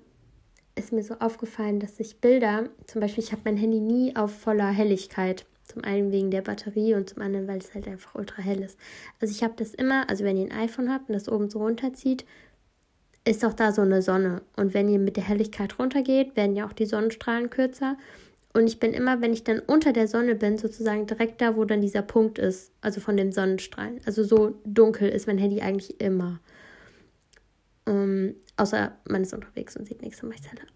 [0.74, 4.32] ist mir so aufgefallen, dass ich Bilder, zum Beispiel, ich habe mein Handy nie auf
[4.32, 5.44] voller Helligkeit.
[5.64, 8.78] Zum einen wegen der Batterie und zum anderen, weil es halt einfach ultra hell ist.
[9.20, 11.58] Also ich habe das immer, also wenn ihr ein iPhone habt und das oben so
[11.58, 12.24] runterzieht,
[13.26, 14.40] ist auch da so eine Sonne.
[14.56, 17.98] Und wenn ihr mit der Helligkeit runtergeht, werden ja auch die Sonnenstrahlen kürzer.
[18.58, 21.64] Und ich bin immer, wenn ich dann unter der Sonne bin, sozusagen direkt da, wo
[21.64, 24.00] dann dieser Punkt ist, also von dem Sonnenstrahlen.
[24.04, 26.40] Also so dunkel ist mein Handy eigentlich immer.
[27.86, 30.66] Ähm, außer man ist unterwegs und sieht nichts, mache ich heller.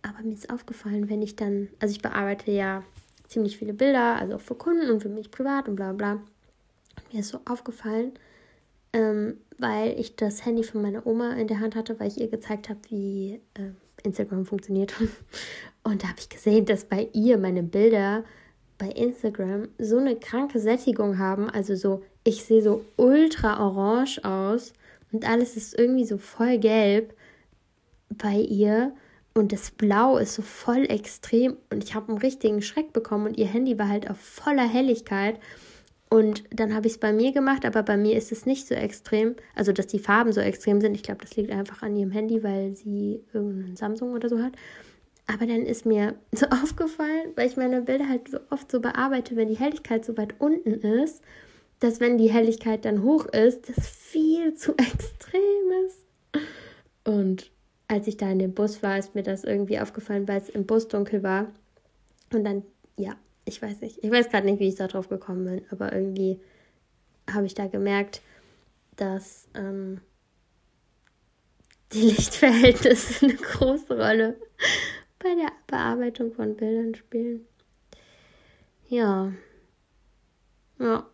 [0.00, 2.82] Aber mir ist aufgefallen, wenn ich dann, also ich bearbeite ja
[3.28, 6.12] ziemlich viele Bilder, also auch für Kunden und für mich privat und bla bla.
[6.12, 8.12] Und mir ist so aufgefallen,
[8.94, 12.28] ähm, weil ich das Handy von meiner Oma in der Hand hatte, weil ich ihr
[12.28, 13.72] gezeigt habe, wie äh,
[14.06, 14.94] Instagram funktioniert.
[15.82, 18.24] Und da habe ich gesehen, dass bei ihr meine Bilder
[18.78, 21.48] bei Instagram so eine kranke Sättigung haben.
[21.48, 24.72] Also so, ich sehe so ultra orange aus
[25.12, 27.14] und alles ist irgendwie so voll gelb
[28.10, 28.92] bei ihr.
[29.34, 31.56] Und das Blau ist so voll extrem.
[31.70, 33.26] Und ich habe einen richtigen Schreck bekommen.
[33.26, 35.38] Und ihr Handy war halt auf voller Helligkeit.
[36.08, 38.74] Und dann habe ich es bei mir gemacht, aber bei mir ist es nicht so
[38.74, 39.34] extrem.
[39.54, 40.94] Also, dass die Farben so extrem sind.
[40.94, 44.52] Ich glaube, das liegt einfach an ihrem Handy, weil sie irgendeinen Samsung oder so hat.
[45.26, 49.34] Aber dann ist mir so aufgefallen, weil ich meine Bilder halt so oft so bearbeite,
[49.36, 51.22] wenn die Helligkeit so weit unten ist,
[51.80, 56.06] dass wenn die Helligkeit dann hoch ist, das viel zu extrem ist.
[57.04, 57.50] Und
[57.88, 60.66] als ich da in dem Bus war, ist mir das irgendwie aufgefallen, weil es im
[60.66, 61.52] Bus dunkel war.
[62.32, 62.62] Und dann,
[62.96, 64.02] ja, ich weiß nicht.
[64.02, 66.40] Ich weiß gerade nicht, wie ich da drauf gekommen bin, aber irgendwie
[67.30, 68.20] habe ich da gemerkt,
[68.96, 70.00] dass ähm,
[71.92, 74.38] die Lichtverhältnisse eine große Rolle
[75.20, 77.46] bei der Bearbeitung von Bildern spielen.
[78.88, 79.32] Ja.
[80.78, 81.06] Ja.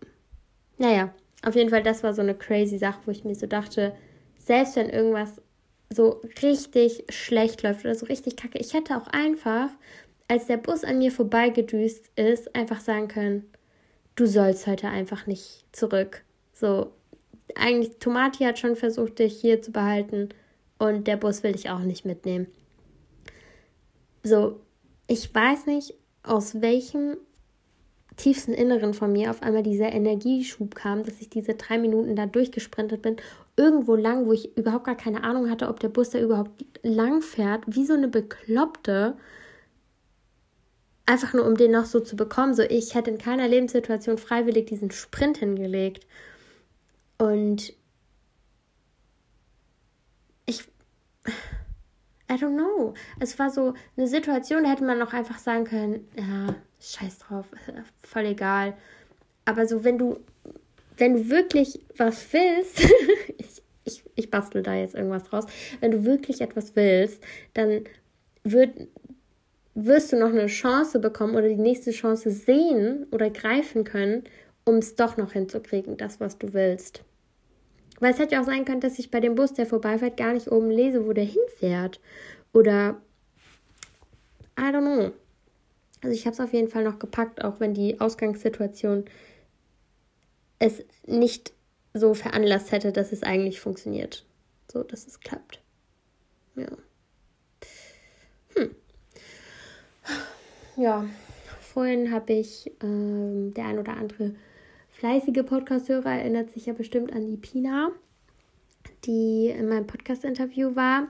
[0.79, 1.15] Naja,
[1.45, 3.95] auf jeden Fall, das war so eine crazy Sache, wo ich mir so dachte,
[4.39, 5.41] selbst wenn irgendwas
[5.91, 9.69] so richtig schlecht läuft oder so richtig kacke, ich hätte auch einfach
[10.33, 13.45] als der Bus an mir vorbeigedüst ist, einfach sagen können,
[14.15, 16.23] du sollst heute einfach nicht zurück.
[16.55, 16.91] So,
[17.55, 20.31] eigentlich, Tomati hat schon versucht, dich hier zu behalten
[20.79, 22.47] und der Bus will dich auch nicht mitnehmen.
[24.23, 24.59] So,
[25.07, 25.93] ich weiß nicht,
[26.23, 27.19] aus welchem
[28.17, 32.25] tiefsten Inneren von mir auf einmal dieser Energieschub kam, dass ich diese drei Minuten da
[32.25, 33.17] durchgesprintet bin,
[33.59, 37.21] irgendwo lang, wo ich überhaupt gar keine Ahnung hatte, ob der Bus da überhaupt lang
[37.21, 39.19] fährt, wie so eine Bekloppte
[41.07, 42.55] einfach nur um den noch so zu bekommen.
[42.55, 46.07] So, ich hätte in keiner Lebenssituation freiwillig diesen Sprint hingelegt.
[47.19, 47.75] Und
[50.47, 50.63] ich,
[52.31, 52.95] I don't know.
[53.21, 57.47] Es war so eine Situation, da hätte man noch einfach sagen können, ja, scheiß drauf,
[58.03, 58.75] voll egal.
[59.45, 60.19] Aber so, wenn du,
[60.97, 62.81] wenn du wirklich was willst,
[63.39, 65.47] ich, ich, ich bastel da jetzt irgendwas draus,
[65.81, 67.23] wenn du wirklich etwas willst,
[67.55, 67.85] dann
[68.45, 68.89] wird,
[69.75, 74.25] wirst du noch eine Chance bekommen oder die nächste Chance sehen oder greifen können,
[74.65, 77.03] um es doch noch hinzukriegen, das, was du willst.
[78.01, 80.33] Weil es hätte ja auch sein können, dass ich bei dem Bus, der vorbeifährt, gar
[80.33, 82.01] nicht oben lese, wo der hinfährt.
[82.53, 83.01] Oder
[84.59, 85.13] I don't know.
[86.03, 89.05] Also ich habe es auf jeden Fall noch gepackt, auch wenn die Ausgangssituation
[90.59, 91.53] es nicht
[91.95, 94.25] so veranlasst hätte, dass es eigentlich funktioniert.
[94.71, 95.61] So, dass es klappt.
[96.57, 96.67] Ja.
[100.77, 101.05] Ja,
[101.61, 104.35] vorhin habe ich, ähm, der ein oder andere
[104.91, 107.91] fleißige Podcast-Hörer erinnert sich ja bestimmt an die Pina,
[109.05, 111.09] die in meinem Podcast-Interview war.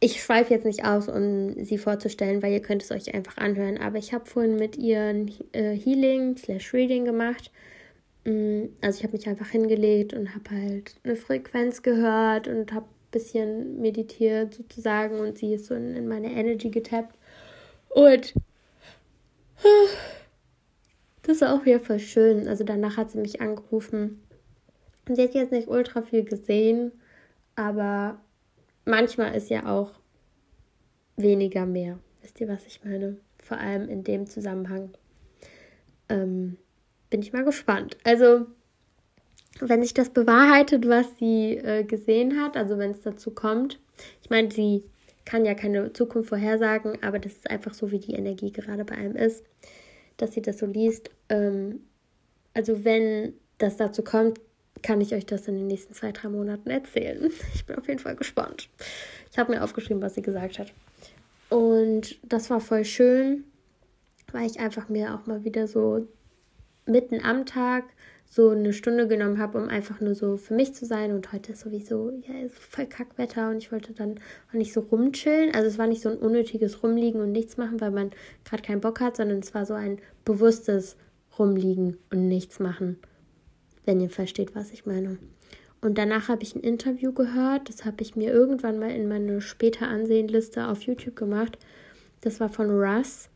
[0.00, 3.78] Ich schweife jetzt nicht aus, um sie vorzustellen, weil ihr könnt es euch einfach anhören.
[3.78, 7.50] Aber ich habe vorhin mit ihr ein äh, Healing slash Reading gemacht.
[8.24, 12.86] Mm, also ich habe mich einfach hingelegt und habe halt eine Frequenz gehört und habe
[12.86, 17.17] ein bisschen meditiert sozusagen und sie ist so in, in meine Energy getappt.
[17.98, 18.32] Und
[21.22, 22.46] das war auch wieder voll schön.
[22.46, 24.22] Also danach hat sie mich angerufen.
[25.08, 26.92] Und sie hat jetzt nicht ultra viel gesehen,
[27.56, 28.20] aber
[28.84, 29.94] manchmal ist ja auch
[31.16, 31.98] weniger mehr.
[32.22, 33.16] Wisst ihr, was ich meine?
[33.42, 34.90] Vor allem in dem Zusammenhang.
[36.08, 36.56] Ähm,
[37.10, 37.96] bin ich mal gespannt.
[38.04, 38.46] Also,
[39.58, 43.80] wenn sich das bewahrheitet, was sie äh, gesehen hat, also wenn es dazu kommt.
[44.22, 44.84] Ich meine, sie
[45.28, 48.94] kann ja keine Zukunft vorhersagen, aber das ist einfach so, wie die Energie gerade bei
[48.94, 49.44] einem ist,
[50.16, 51.10] dass sie das so liest.
[51.28, 51.80] Ähm,
[52.54, 54.40] also wenn das dazu kommt,
[54.82, 57.30] kann ich euch das in den nächsten zwei, drei Monaten erzählen.
[57.54, 58.70] Ich bin auf jeden Fall gespannt.
[59.30, 60.72] Ich habe mir aufgeschrieben, was sie gesagt hat.
[61.50, 63.44] Und das war voll schön,
[64.32, 66.08] weil ich einfach mir auch mal wieder so
[66.86, 67.84] mitten am Tag
[68.30, 71.12] so eine Stunde genommen habe, um einfach nur so für mich zu sein.
[71.12, 74.80] Und heute ist sowieso ja, ist voll Kackwetter und ich wollte dann auch nicht so
[74.80, 75.54] rumchillen.
[75.54, 78.10] Also es war nicht so ein unnötiges Rumliegen und nichts machen, weil man
[78.44, 80.96] gerade keinen Bock hat, sondern es war so ein bewusstes
[81.38, 82.98] Rumliegen und nichts machen.
[83.86, 85.18] Wenn ihr versteht, was ich meine.
[85.80, 87.68] Und danach habe ich ein Interview gehört.
[87.68, 91.56] Das habe ich mir irgendwann mal in meine später Ansehenliste auf YouTube gemacht.
[92.20, 93.30] Das war von Russ.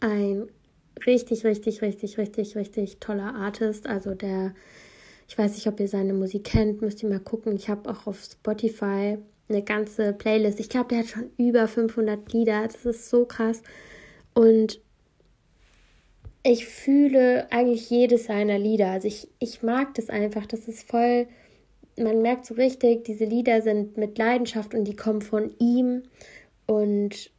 [0.00, 0.48] Ein
[1.04, 3.86] richtig, richtig, richtig, richtig, richtig toller Artist.
[3.86, 4.54] Also der,
[5.28, 7.56] ich weiß nicht, ob ihr seine Musik kennt, müsst ihr mal gucken.
[7.56, 10.60] Ich habe auch auf Spotify eine ganze Playlist.
[10.60, 12.66] Ich glaube, der hat schon über 500 Lieder.
[12.66, 13.62] Das ist so krass.
[14.34, 14.80] Und
[16.42, 18.90] ich fühle eigentlich jedes seiner Lieder.
[18.90, 20.46] Also ich, ich mag das einfach.
[20.46, 21.26] Das ist voll,
[21.98, 26.02] man merkt so richtig, diese Lieder sind mit Leidenschaft und die kommen von ihm.
[26.66, 27.30] Und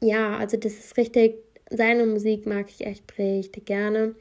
[0.00, 1.34] ja, also das ist richtig
[1.76, 4.14] seine Musik mag ich echt richtig gerne.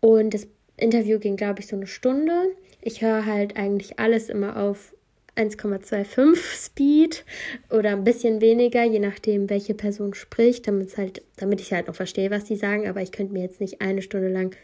[0.00, 2.54] Und das Interview ging, glaube ich, so eine Stunde.
[2.80, 4.94] Ich höre halt eigentlich alles immer auf
[5.36, 7.24] 1,25 Speed
[7.70, 11.94] oder ein bisschen weniger, je nachdem, welche Person spricht, damit halt, damit ich halt noch
[11.94, 12.88] verstehe, was die sagen.
[12.88, 14.56] Aber ich könnte mir jetzt nicht eine Stunde lang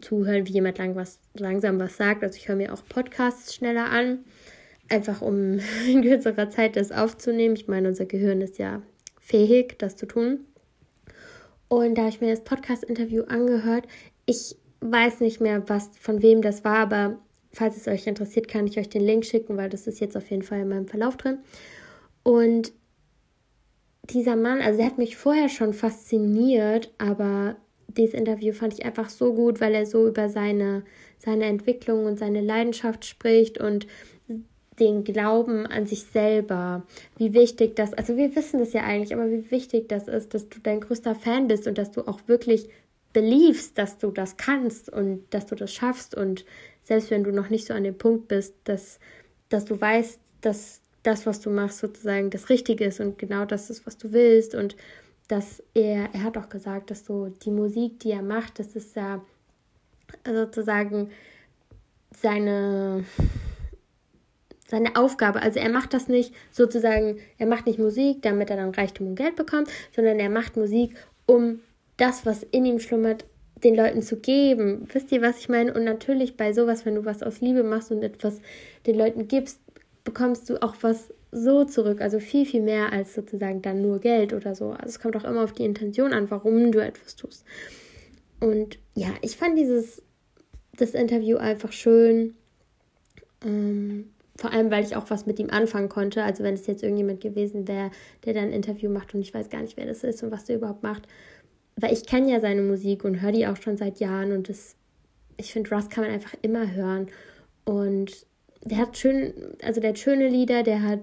[0.00, 2.22] zuhören, wie jemand lang was, langsam was sagt.
[2.22, 4.24] Also ich höre mir auch Podcasts schneller an,
[4.88, 7.54] einfach um in kürzerer Zeit das aufzunehmen.
[7.56, 8.82] Ich meine, unser Gehirn ist ja
[9.20, 10.46] fähig, das zu tun.
[11.72, 13.86] Und da habe ich mir das Podcast-Interview angehört.
[14.26, 17.18] Ich weiß nicht mehr, was von wem das war, aber
[17.50, 20.30] falls es euch interessiert, kann ich euch den Link schicken, weil das ist jetzt auf
[20.30, 21.38] jeden Fall in meinem Verlauf drin.
[22.24, 22.74] Und
[24.02, 27.56] dieser Mann, also er hat mich vorher schon fasziniert, aber
[27.88, 30.84] dieses Interview fand ich einfach so gut, weil er so über seine,
[31.16, 33.86] seine Entwicklung und seine Leidenschaft spricht und
[34.82, 36.82] den Glauben an sich selber,
[37.16, 40.48] wie wichtig das, also wir wissen das ja eigentlich, aber wie wichtig das ist, dass
[40.48, 42.68] du dein größter Fan bist und dass du auch wirklich
[43.12, 46.16] beliefst, dass du das kannst und dass du das schaffst.
[46.16, 46.44] Und
[46.82, 48.98] selbst wenn du noch nicht so an dem Punkt bist, dass,
[49.50, 53.70] dass du weißt, dass das, was du machst, sozusagen das Richtige ist und genau das
[53.70, 54.54] ist, was du willst.
[54.56, 54.76] Und
[55.28, 58.96] dass er, er hat auch gesagt, dass so die Musik, die er macht, das ist
[58.96, 59.22] ja
[60.26, 61.10] sozusagen
[62.12, 63.04] seine,
[64.72, 65.42] seine Aufgabe.
[65.42, 69.16] Also er macht das nicht sozusagen, er macht nicht Musik, damit er dann Reichtum und
[69.16, 71.60] Geld bekommt, sondern er macht Musik, um
[71.98, 73.26] das, was in ihm schlummert,
[73.62, 74.88] den Leuten zu geben.
[74.90, 75.74] Wisst ihr, was ich meine?
[75.74, 78.40] Und natürlich bei sowas, wenn du was aus Liebe machst und etwas
[78.86, 79.60] den Leuten gibst,
[80.04, 82.00] bekommst du auch was so zurück.
[82.00, 84.70] Also viel, viel mehr als sozusagen dann nur Geld oder so.
[84.70, 87.44] Also es kommt auch immer auf die Intention an, warum du etwas tust.
[88.40, 90.02] Und ja, ich fand dieses
[90.76, 92.34] das Interview einfach schön.
[93.44, 96.22] Ähm, vor allem, weil ich auch was mit ihm anfangen konnte.
[96.22, 97.90] Also wenn es jetzt irgendjemand gewesen wäre,
[98.24, 100.44] der dann ein Interview macht und ich weiß gar nicht, wer das ist und was
[100.44, 101.06] der überhaupt macht.
[101.76, 104.76] Weil ich kenne ja seine Musik und höre die auch schon seit Jahren und das,
[105.36, 107.08] ich finde, Russ kann man einfach immer hören.
[107.64, 108.26] Und
[108.64, 111.00] der hat schön, also der hat schöne Lieder, der hat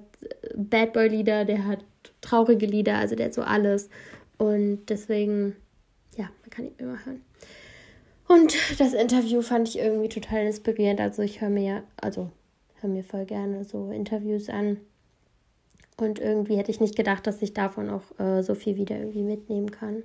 [0.55, 1.83] Bad Boy Lieder, der hat
[2.21, 3.89] traurige Lieder, also der hat so alles.
[4.37, 5.55] Und deswegen,
[6.15, 7.21] ja, man kann ihn immer hören.
[8.27, 11.01] Und das Interview fand ich irgendwie total inspirierend.
[11.01, 12.29] Also ich höre mir ja, also
[12.81, 14.77] höre mir voll gerne so Interviews an.
[15.97, 19.23] Und irgendwie hätte ich nicht gedacht, dass ich davon auch äh, so viel wieder irgendwie
[19.23, 20.03] mitnehmen kann.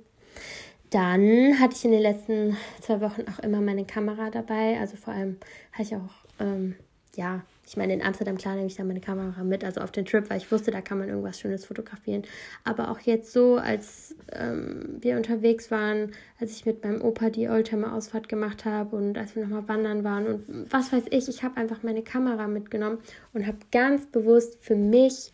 [0.89, 4.79] Dann hatte ich in den letzten zwei Wochen auch immer meine Kamera dabei.
[4.79, 5.37] Also vor allem
[5.71, 6.75] hatte ich auch ähm,
[7.15, 10.05] ja, ich meine, in Amsterdam, klar, nehme ich dann meine Kamera mit, also auf den
[10.05, 12.23] Trip, weil ich wusste, da kann man irgendwas Schönes fotografieren.
[12.63, 17.49] Aber auch jetzt so, als ähm, wir unterwegs waren, als ich mit meinem Opa die
[17.49, 21.57] Oldtimer-Ausfahrt gemacht habe und als wir nochmal wandern waren und was weiß ich, ich habe
[21.57, 22.99] einfach meine Kamera mitgenommen
[23.33, 25.31] und habe ganz bewusst für mich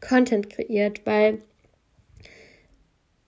[0.00, 1.38] Content kreiert, weil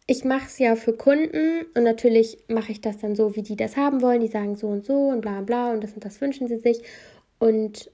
[0.07, 3.57] ich mache es ja für Kunden und natürlich mache ich das dann so, wie die
[3.57, 4.21] das haben wollen.
[4.21, 6.83] Die sagen so und so und bla bla und das und das wünschen sie sich.
[7.39, 7.91] Und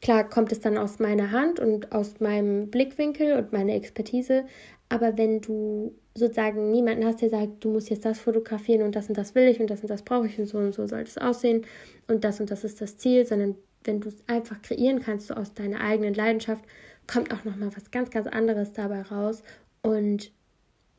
[0.00, 4.44] klar kommt es dann aus meiner Hand und aus meinem Blickwinkel und meiner Expertise.
[4.88, 9.08] Aber wenn du sozusagen niemanden hast, der sagt, du musst jetzt das fotografieren und das
[9.08, 11.00] und das will ich und das und das brauche ich und so und so soll
[11.00, 11.66] es aussehen
[12.08, 15.34] und das und das ist das Ziel, sondern wenn du es einfach kreieren kannst, so
[15.34, 16.64] aus deiner eigenen Leidenschaft,
[17.06, 19.42] kommt auch nochmal was ganz, ganz anderes dabei raus.
[19.82, 20.32] Und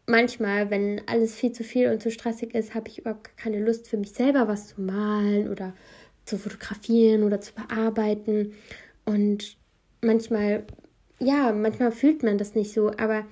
[0.06, 3.88] manchmal, wenn alles viel zu viel und zu stressig ist, habe ich überhaupt keine Lust
[3.88, 5.74] für mich selber was zu malen oder
[6.26, 8.54] zu fotografieren oder zu bearbeiten.
[9.08, 9.58] Und
[10.02, 10.66] manchmal,
[11.20, 13.26] ja, manchmal fühlt man das nicht so, aber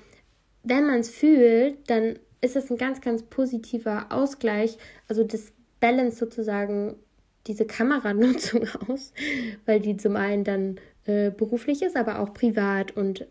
[0.63, 4.77] wenn man es fühlt, dann ist es ein ganz, ganz positiver Ausgleich,
[5.09, 6.95] also das Balance sozusagen
[7.45, 9.11] diese Kameranutzung aus,
[9.65, 13.27] weil die zum einen dann äh, beruflich ist, aber auch privat und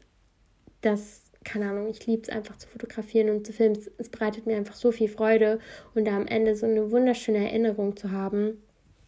[0.82, 3.76] das keine Ahnung, ich liebe es einfach zu fotografieren und zu filmen.
[3.76, 5.58] Es, es, bereitet mir einfach so viel Freude
[5.94, 8.62] und da am Ende so eine wunderschöne Erinnerung zu haben.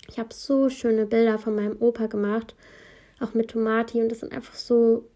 [0.09, 2.55] Ich habe so schöne Bilder von meinem Opa gemacht,
[3.21, 5.09] auch mit Tomati und das sind einfach so.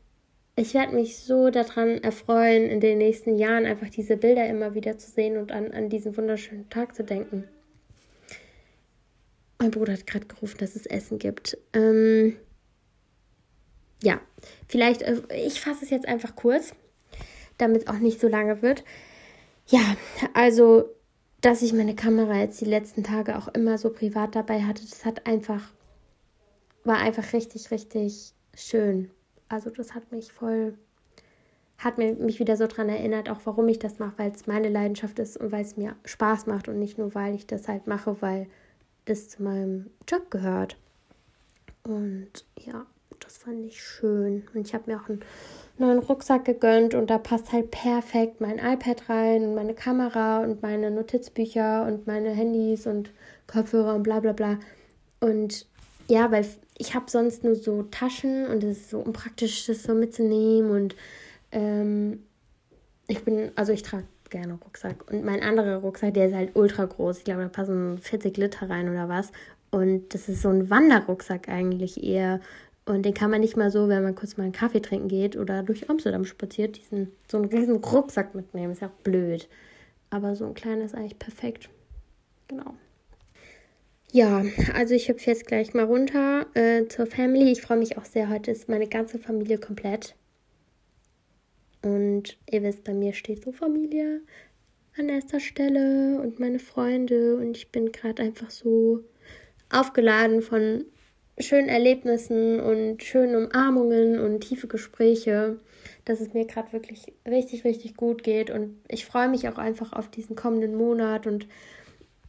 [0.57, 4.99] Ich werde mich so daran erfreuen, in den nächsten Jahren einfach diese Bilder immer wieder
[4.99, 7.45] zu sehen und an, an diesen wunderschönen Tag zu denken.
[9.59, 11.57] Mein Bruder hat gerade gerufen, dass es Essen gibt.
[11.73, 12.37] Ähm,
[14.03, 14.21] ja,
[14.69, 16.75] vielleicht, äh, ich fasse es jetzt einfach kurz
[17.61, 18.85] damit es auch nicht so lange wird.
[19.67, 19.97] Ja,
[20.35, 20.85] also,
[21.41, 25.05] dass ich meine Kamera jetzt die letzten Tage auch immer so privat dabei hatte, das
[25.05, 25.73] hat einfach,
[26.85, 29.11] war einfach richtig, richtig schön.
[29.49, 30.75] Also, das hat mich voll,
[31.79, 34.69] hat mir, mich wieder so daran erinnert, auch warum ich das mache, weil es meine
[34.69, 37.87] Leidenschaft ist und weil es mir Spaß macht und nicht nur, weil ich das halt
[37.87, 38.47] mache, weil
[39.07, 40.77] das zu meinem Job gehört.
[41.83, 42.87] Und ja,
[43.19, 44.47] das fand ich schön.
[44.55, 45.21] Und ich habe mir auch einen
[45.79, 50.63] neuen Rucksack gegönnt und da passt halt perfekt mein iPad rein und meine Kamera und
[50.63, 53.13] meine Notizbücher und meine Handys und
[53.47, 54.59] Kopfhörer und bla bla bla.
[55.21, 55.67] Und
[56.09, 56.47] ja, weil
[56.81, 60.97] ich habe sonst nur so Taschen und es ist so unpraktisch, das so mitzunehmen und
[61.53, 62.25] ähm,
[63.07, 65.11] ich bin, also ich trage gerne Rucksack.
[65.11, 67.19] Und mein anderer Rucksack, der ist halt ultra groß.
[67.19, 69.33] Ich glaube, da passen 40 Liter rein oder was.
[69.71, 72.41] Und das ist so ein Wanderrucksack eigentlich eher.
[72.87, 75.37] Und den kann man nicht mal so, wenn man kurz mal einen Kaffee trinken geht
[75.37, 78.73] oder durch Amsterdam spaziert, diesen, so einen riesen Rucksack mitnehmen.
[78.73, 79.49] Ist ja auch blöd.
[80.09, 81.69] Aber so ein kleiner ist eigentlich perfekt.
[82.49, 82.75] Genau.
[84.13, 84.43] Ja,
[84.75, 87.53] also ich hüpfe jetzt gleich mal runter äh, zur Family.
[87.53, 88.29] Ich freue mich auch sehr.
[88.29, 90.17] Heute ist meine ganze Familie komplett.
[91.83, 94.21] Und ihr wisst, bei mir steht so Familie
[94.99, 97.37] an erster Stelle und meine Freunde.
[97.37, 99.05] Und ich bin gerade einfach so
[99.71, 100.87] aufgeladen von
[101.39, 105.61] schönen Erlebnissen und schönen Umarmungen und tiefe Gespräche,
[106.05, 108.51] dass es mir gerade wirklich richtig, richtig gut geht.
[108.51, 111.47] Und ich freue mich auch einfach auf diesen kommenden Monat und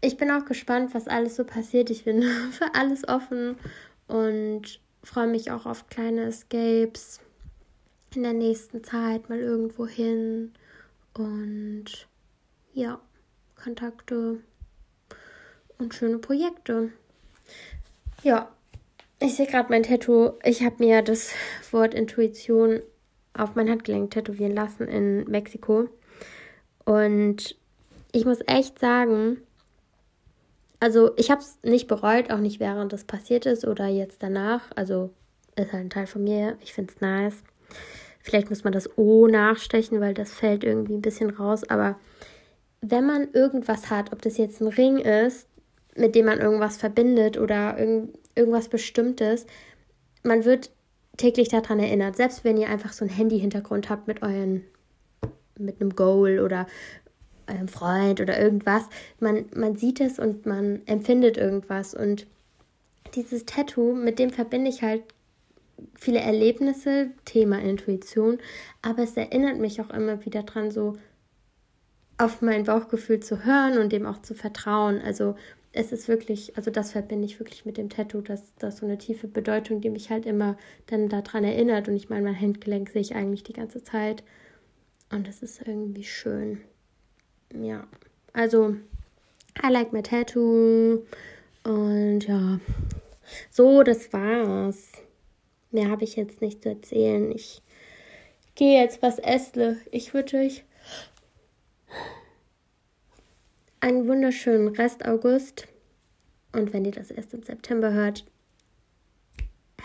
[0.02, 1.90] ich bin auch gespannt, was alles so passiert.
[1.90, 3.56] Ich bin für alles offen
[4.08, 7.20] und freue mich auch auf kleine Escapes
[8.16, 10.52] in der nächsten Zeit mal irgendwo hin
[11.14, 11.86] und
[12.74, 13.00] ja,
[13.62, 14.40] Kontakte
[15.78, 16.92] und schöne Projekte.
[18.24, 18.52] Ja,
[19.20, 20.34] ich sehe gerade mein Tattoo.
[20.44, 21.32] Ich habe mir das
[21.72, 22.82] Wort Intuition
[23.34, 25.88] auf mein Handgelenk tätowieren lassen in Mexiko.
[26.86, 27.56] Und
[28.12, 29.42] ich muss echt sagen,
[30.82, 34.64] also ich habe es nicht bereut, auch nicht während das passiert ist oder jetzt danach.
[34.76, 35.12] Also
[35.56, 36.58] ist halt ein Teil von mir.
[36.62, 37.44] Ich finde es nice.
[38.20, 41.64] Vielleicht muss man das O nachstechen, weil das fällt irgendwie ein bisschen raus.
[41.70, 42.00] Aber
[42.82, 45.48] wenn man irgendwas hat, ob das jetzt ein Ring ist,
[45.96, 49.46] mit dem man irgendwas verbindet oder irgend, irgendwas Bestimmtes.
[50.24, 50.72] Man wird
[51.18, 54.64] täglich daran erinnert, selbst wenn ihr einfach so einen Handy-Hintergrund habt mit euren,
[55.60, 56.66] mit einem Goal oder
[57.52, 58.84] eurem Freund oder irgendwas.
[59.20, 61.94] Man, man sieht es und man empfindet irgendwas.
[61.94, 62.28] Und
[63.16, 65.04] dieses Tattoo, mit dem verbinde ich halt
[65.96, 68.38] viele Erlebnisse, Thema Intuition,
[68.82, 70.98] aber es erinnert mich auch immer wieder dran, so
[72.18, 75.02] auf mein Bauchgefühl zu hören und dem auch zu vertrauen.
[75.02, 75.36] Also
[75.74, 78.98] es ist wirklich, also das verbinde ich wirklich mit dem Tattoo, dass das so eine
[78.98, 81.88] tiefe Bedeutung, die mich halt immer dann daran erinnert.
[81.88, 84.24] Und ich meine, mein Handgelenk sehe ich eigentlich die ganze Zeit.
[85.12, 86.62] Und das ist irgendwie schön.
[87.54, 87.88] Ja.
[88.34, 88.76] Also,
[89.62, 91.06] I like my tattoo.
[91.64, 92.60] Und ja.
[93.50, 94.92] So, das war's.
[95.72, 97.32] Mehr habe ich jetzt nicht zu erzählen.
[97.32, 97.62] Ich
[98.56, 99.82] gehe jetzt was essen.
[99.92, 100.64] Ich wünsche euch
[103.80, 105.68] einen wunderschönen Rest August.
[106.54, 108.26] Und wenn ihr das erst im September hört,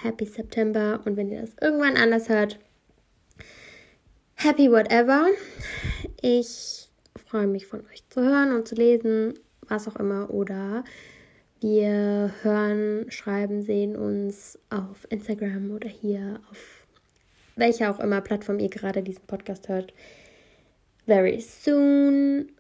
[0.03, 1.01] Happy September.
[1.05, 2.59] Und wenn ihr das irgendwann anders hört,
[4.35, 5.27] Happy whatever.
[6.21, 6.86] Ich
[7.27, 9.35] freue mich von euch zu hören und zu lesen,
[9.69, 10.31] was auch immer.
[10.31, 10.85] Oder
[11.61, 16.87] wir hören, schreiben, sehen uns auf Instagram oder hier auf
[17.57, 19.93] welcher auch immer Plattform ihr gerade diesen Podcast hört.
[21.07, 22.53] Very soon.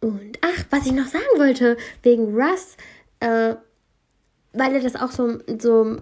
[0.00, 2.76] Und ach, was ich noch sagen wollte, wegen Russ,
[3.20, 3.54] äh,
[4.52, 5.96] weil er das auch so, so,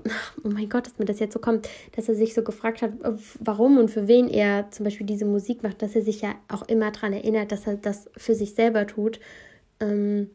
[0.45, 2.93] oh mein Gott, dass mir das jetzt so kommt, dass er sich so gefragt hat,
[3.41, 6.63] warum und für wen er zum Beispiel diese Musik macht, dass er sich ja auch
[6.69, 9.21] immer daran erinnert, dass er das für sich selber tut.
[9.81, 10.31] Ähm,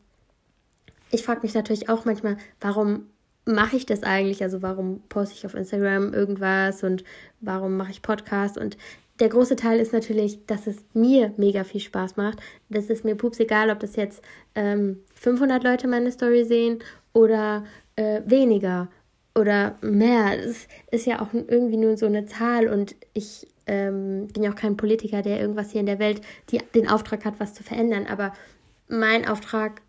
[1.11, 3.07] ich frage mich natürlich auch manchmal, warum
[3.45, 4.41] mache ich das eigentlich?
[4.43, 7.03] Also warum poste ich auf Instagram irgendwas und
[7.41, 8.57] warum mache ich Podcasts?
[8.57, 8.78] Und
[9.20, 12.39] der große Teil ist natürlich, dass es mir mega viel Spaß macht.
[12.70, 14.24] Das ist mir pups egal, ob das jetzt
[14.55, 16.80] ähm, 500 Leute meine Story sehen
[17.14, 17.64] oder
[17.96, 18.89] äh, weniger
[19.36, 20.38] oder mehr.
[20.38, 24.56] Das ist ja auch irgendwie nur so eine Zahl und ich ähm, bin ja auch
[24.56, 28.06] kein Politiker, der irgendwas hier in der Welt die, den Auftrag hat, was zu verändern.
[28.08, 28.34] Aber
[28.88, 29.82] mein Auftrag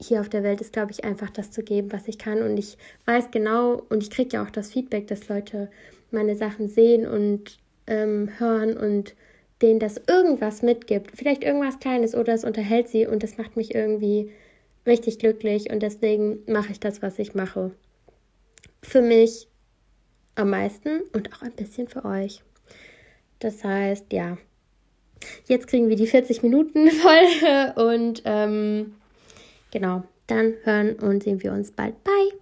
[0.00, 2.42] hier auf der Welt ist, glaube ich, einfach das zu geben, was ich kann.
[2.42, 5.70] Und ich weiß genau und ich kriege ja auch das Feedback, dass Leute
[6.10, 9.14] meine Sachen sehen und ähm, hören und
[9.62, 11.12] denen das irgendwas mitgibt.
[11.14, 14.32] Vielleicht irgendwas Kleines oder es unterhält sie und das macht mich irgendwie
[14.86, 17.72] richtig glücklich und deswegen mache ich das, was ich mache.
[18.82, 19.48] Für mich
[20.34, 22.42] am meisten und auch ein bisschen für euch.
[23.38, 24.38] Das heißt, ja,
[25.46, 28.94] jetzt kriegen wir die 40 Minuten voll und ähm,
[29.70, 32.02] Genau, dann hören und sehen wir uns bald.
[32.02, 32.32] Bye!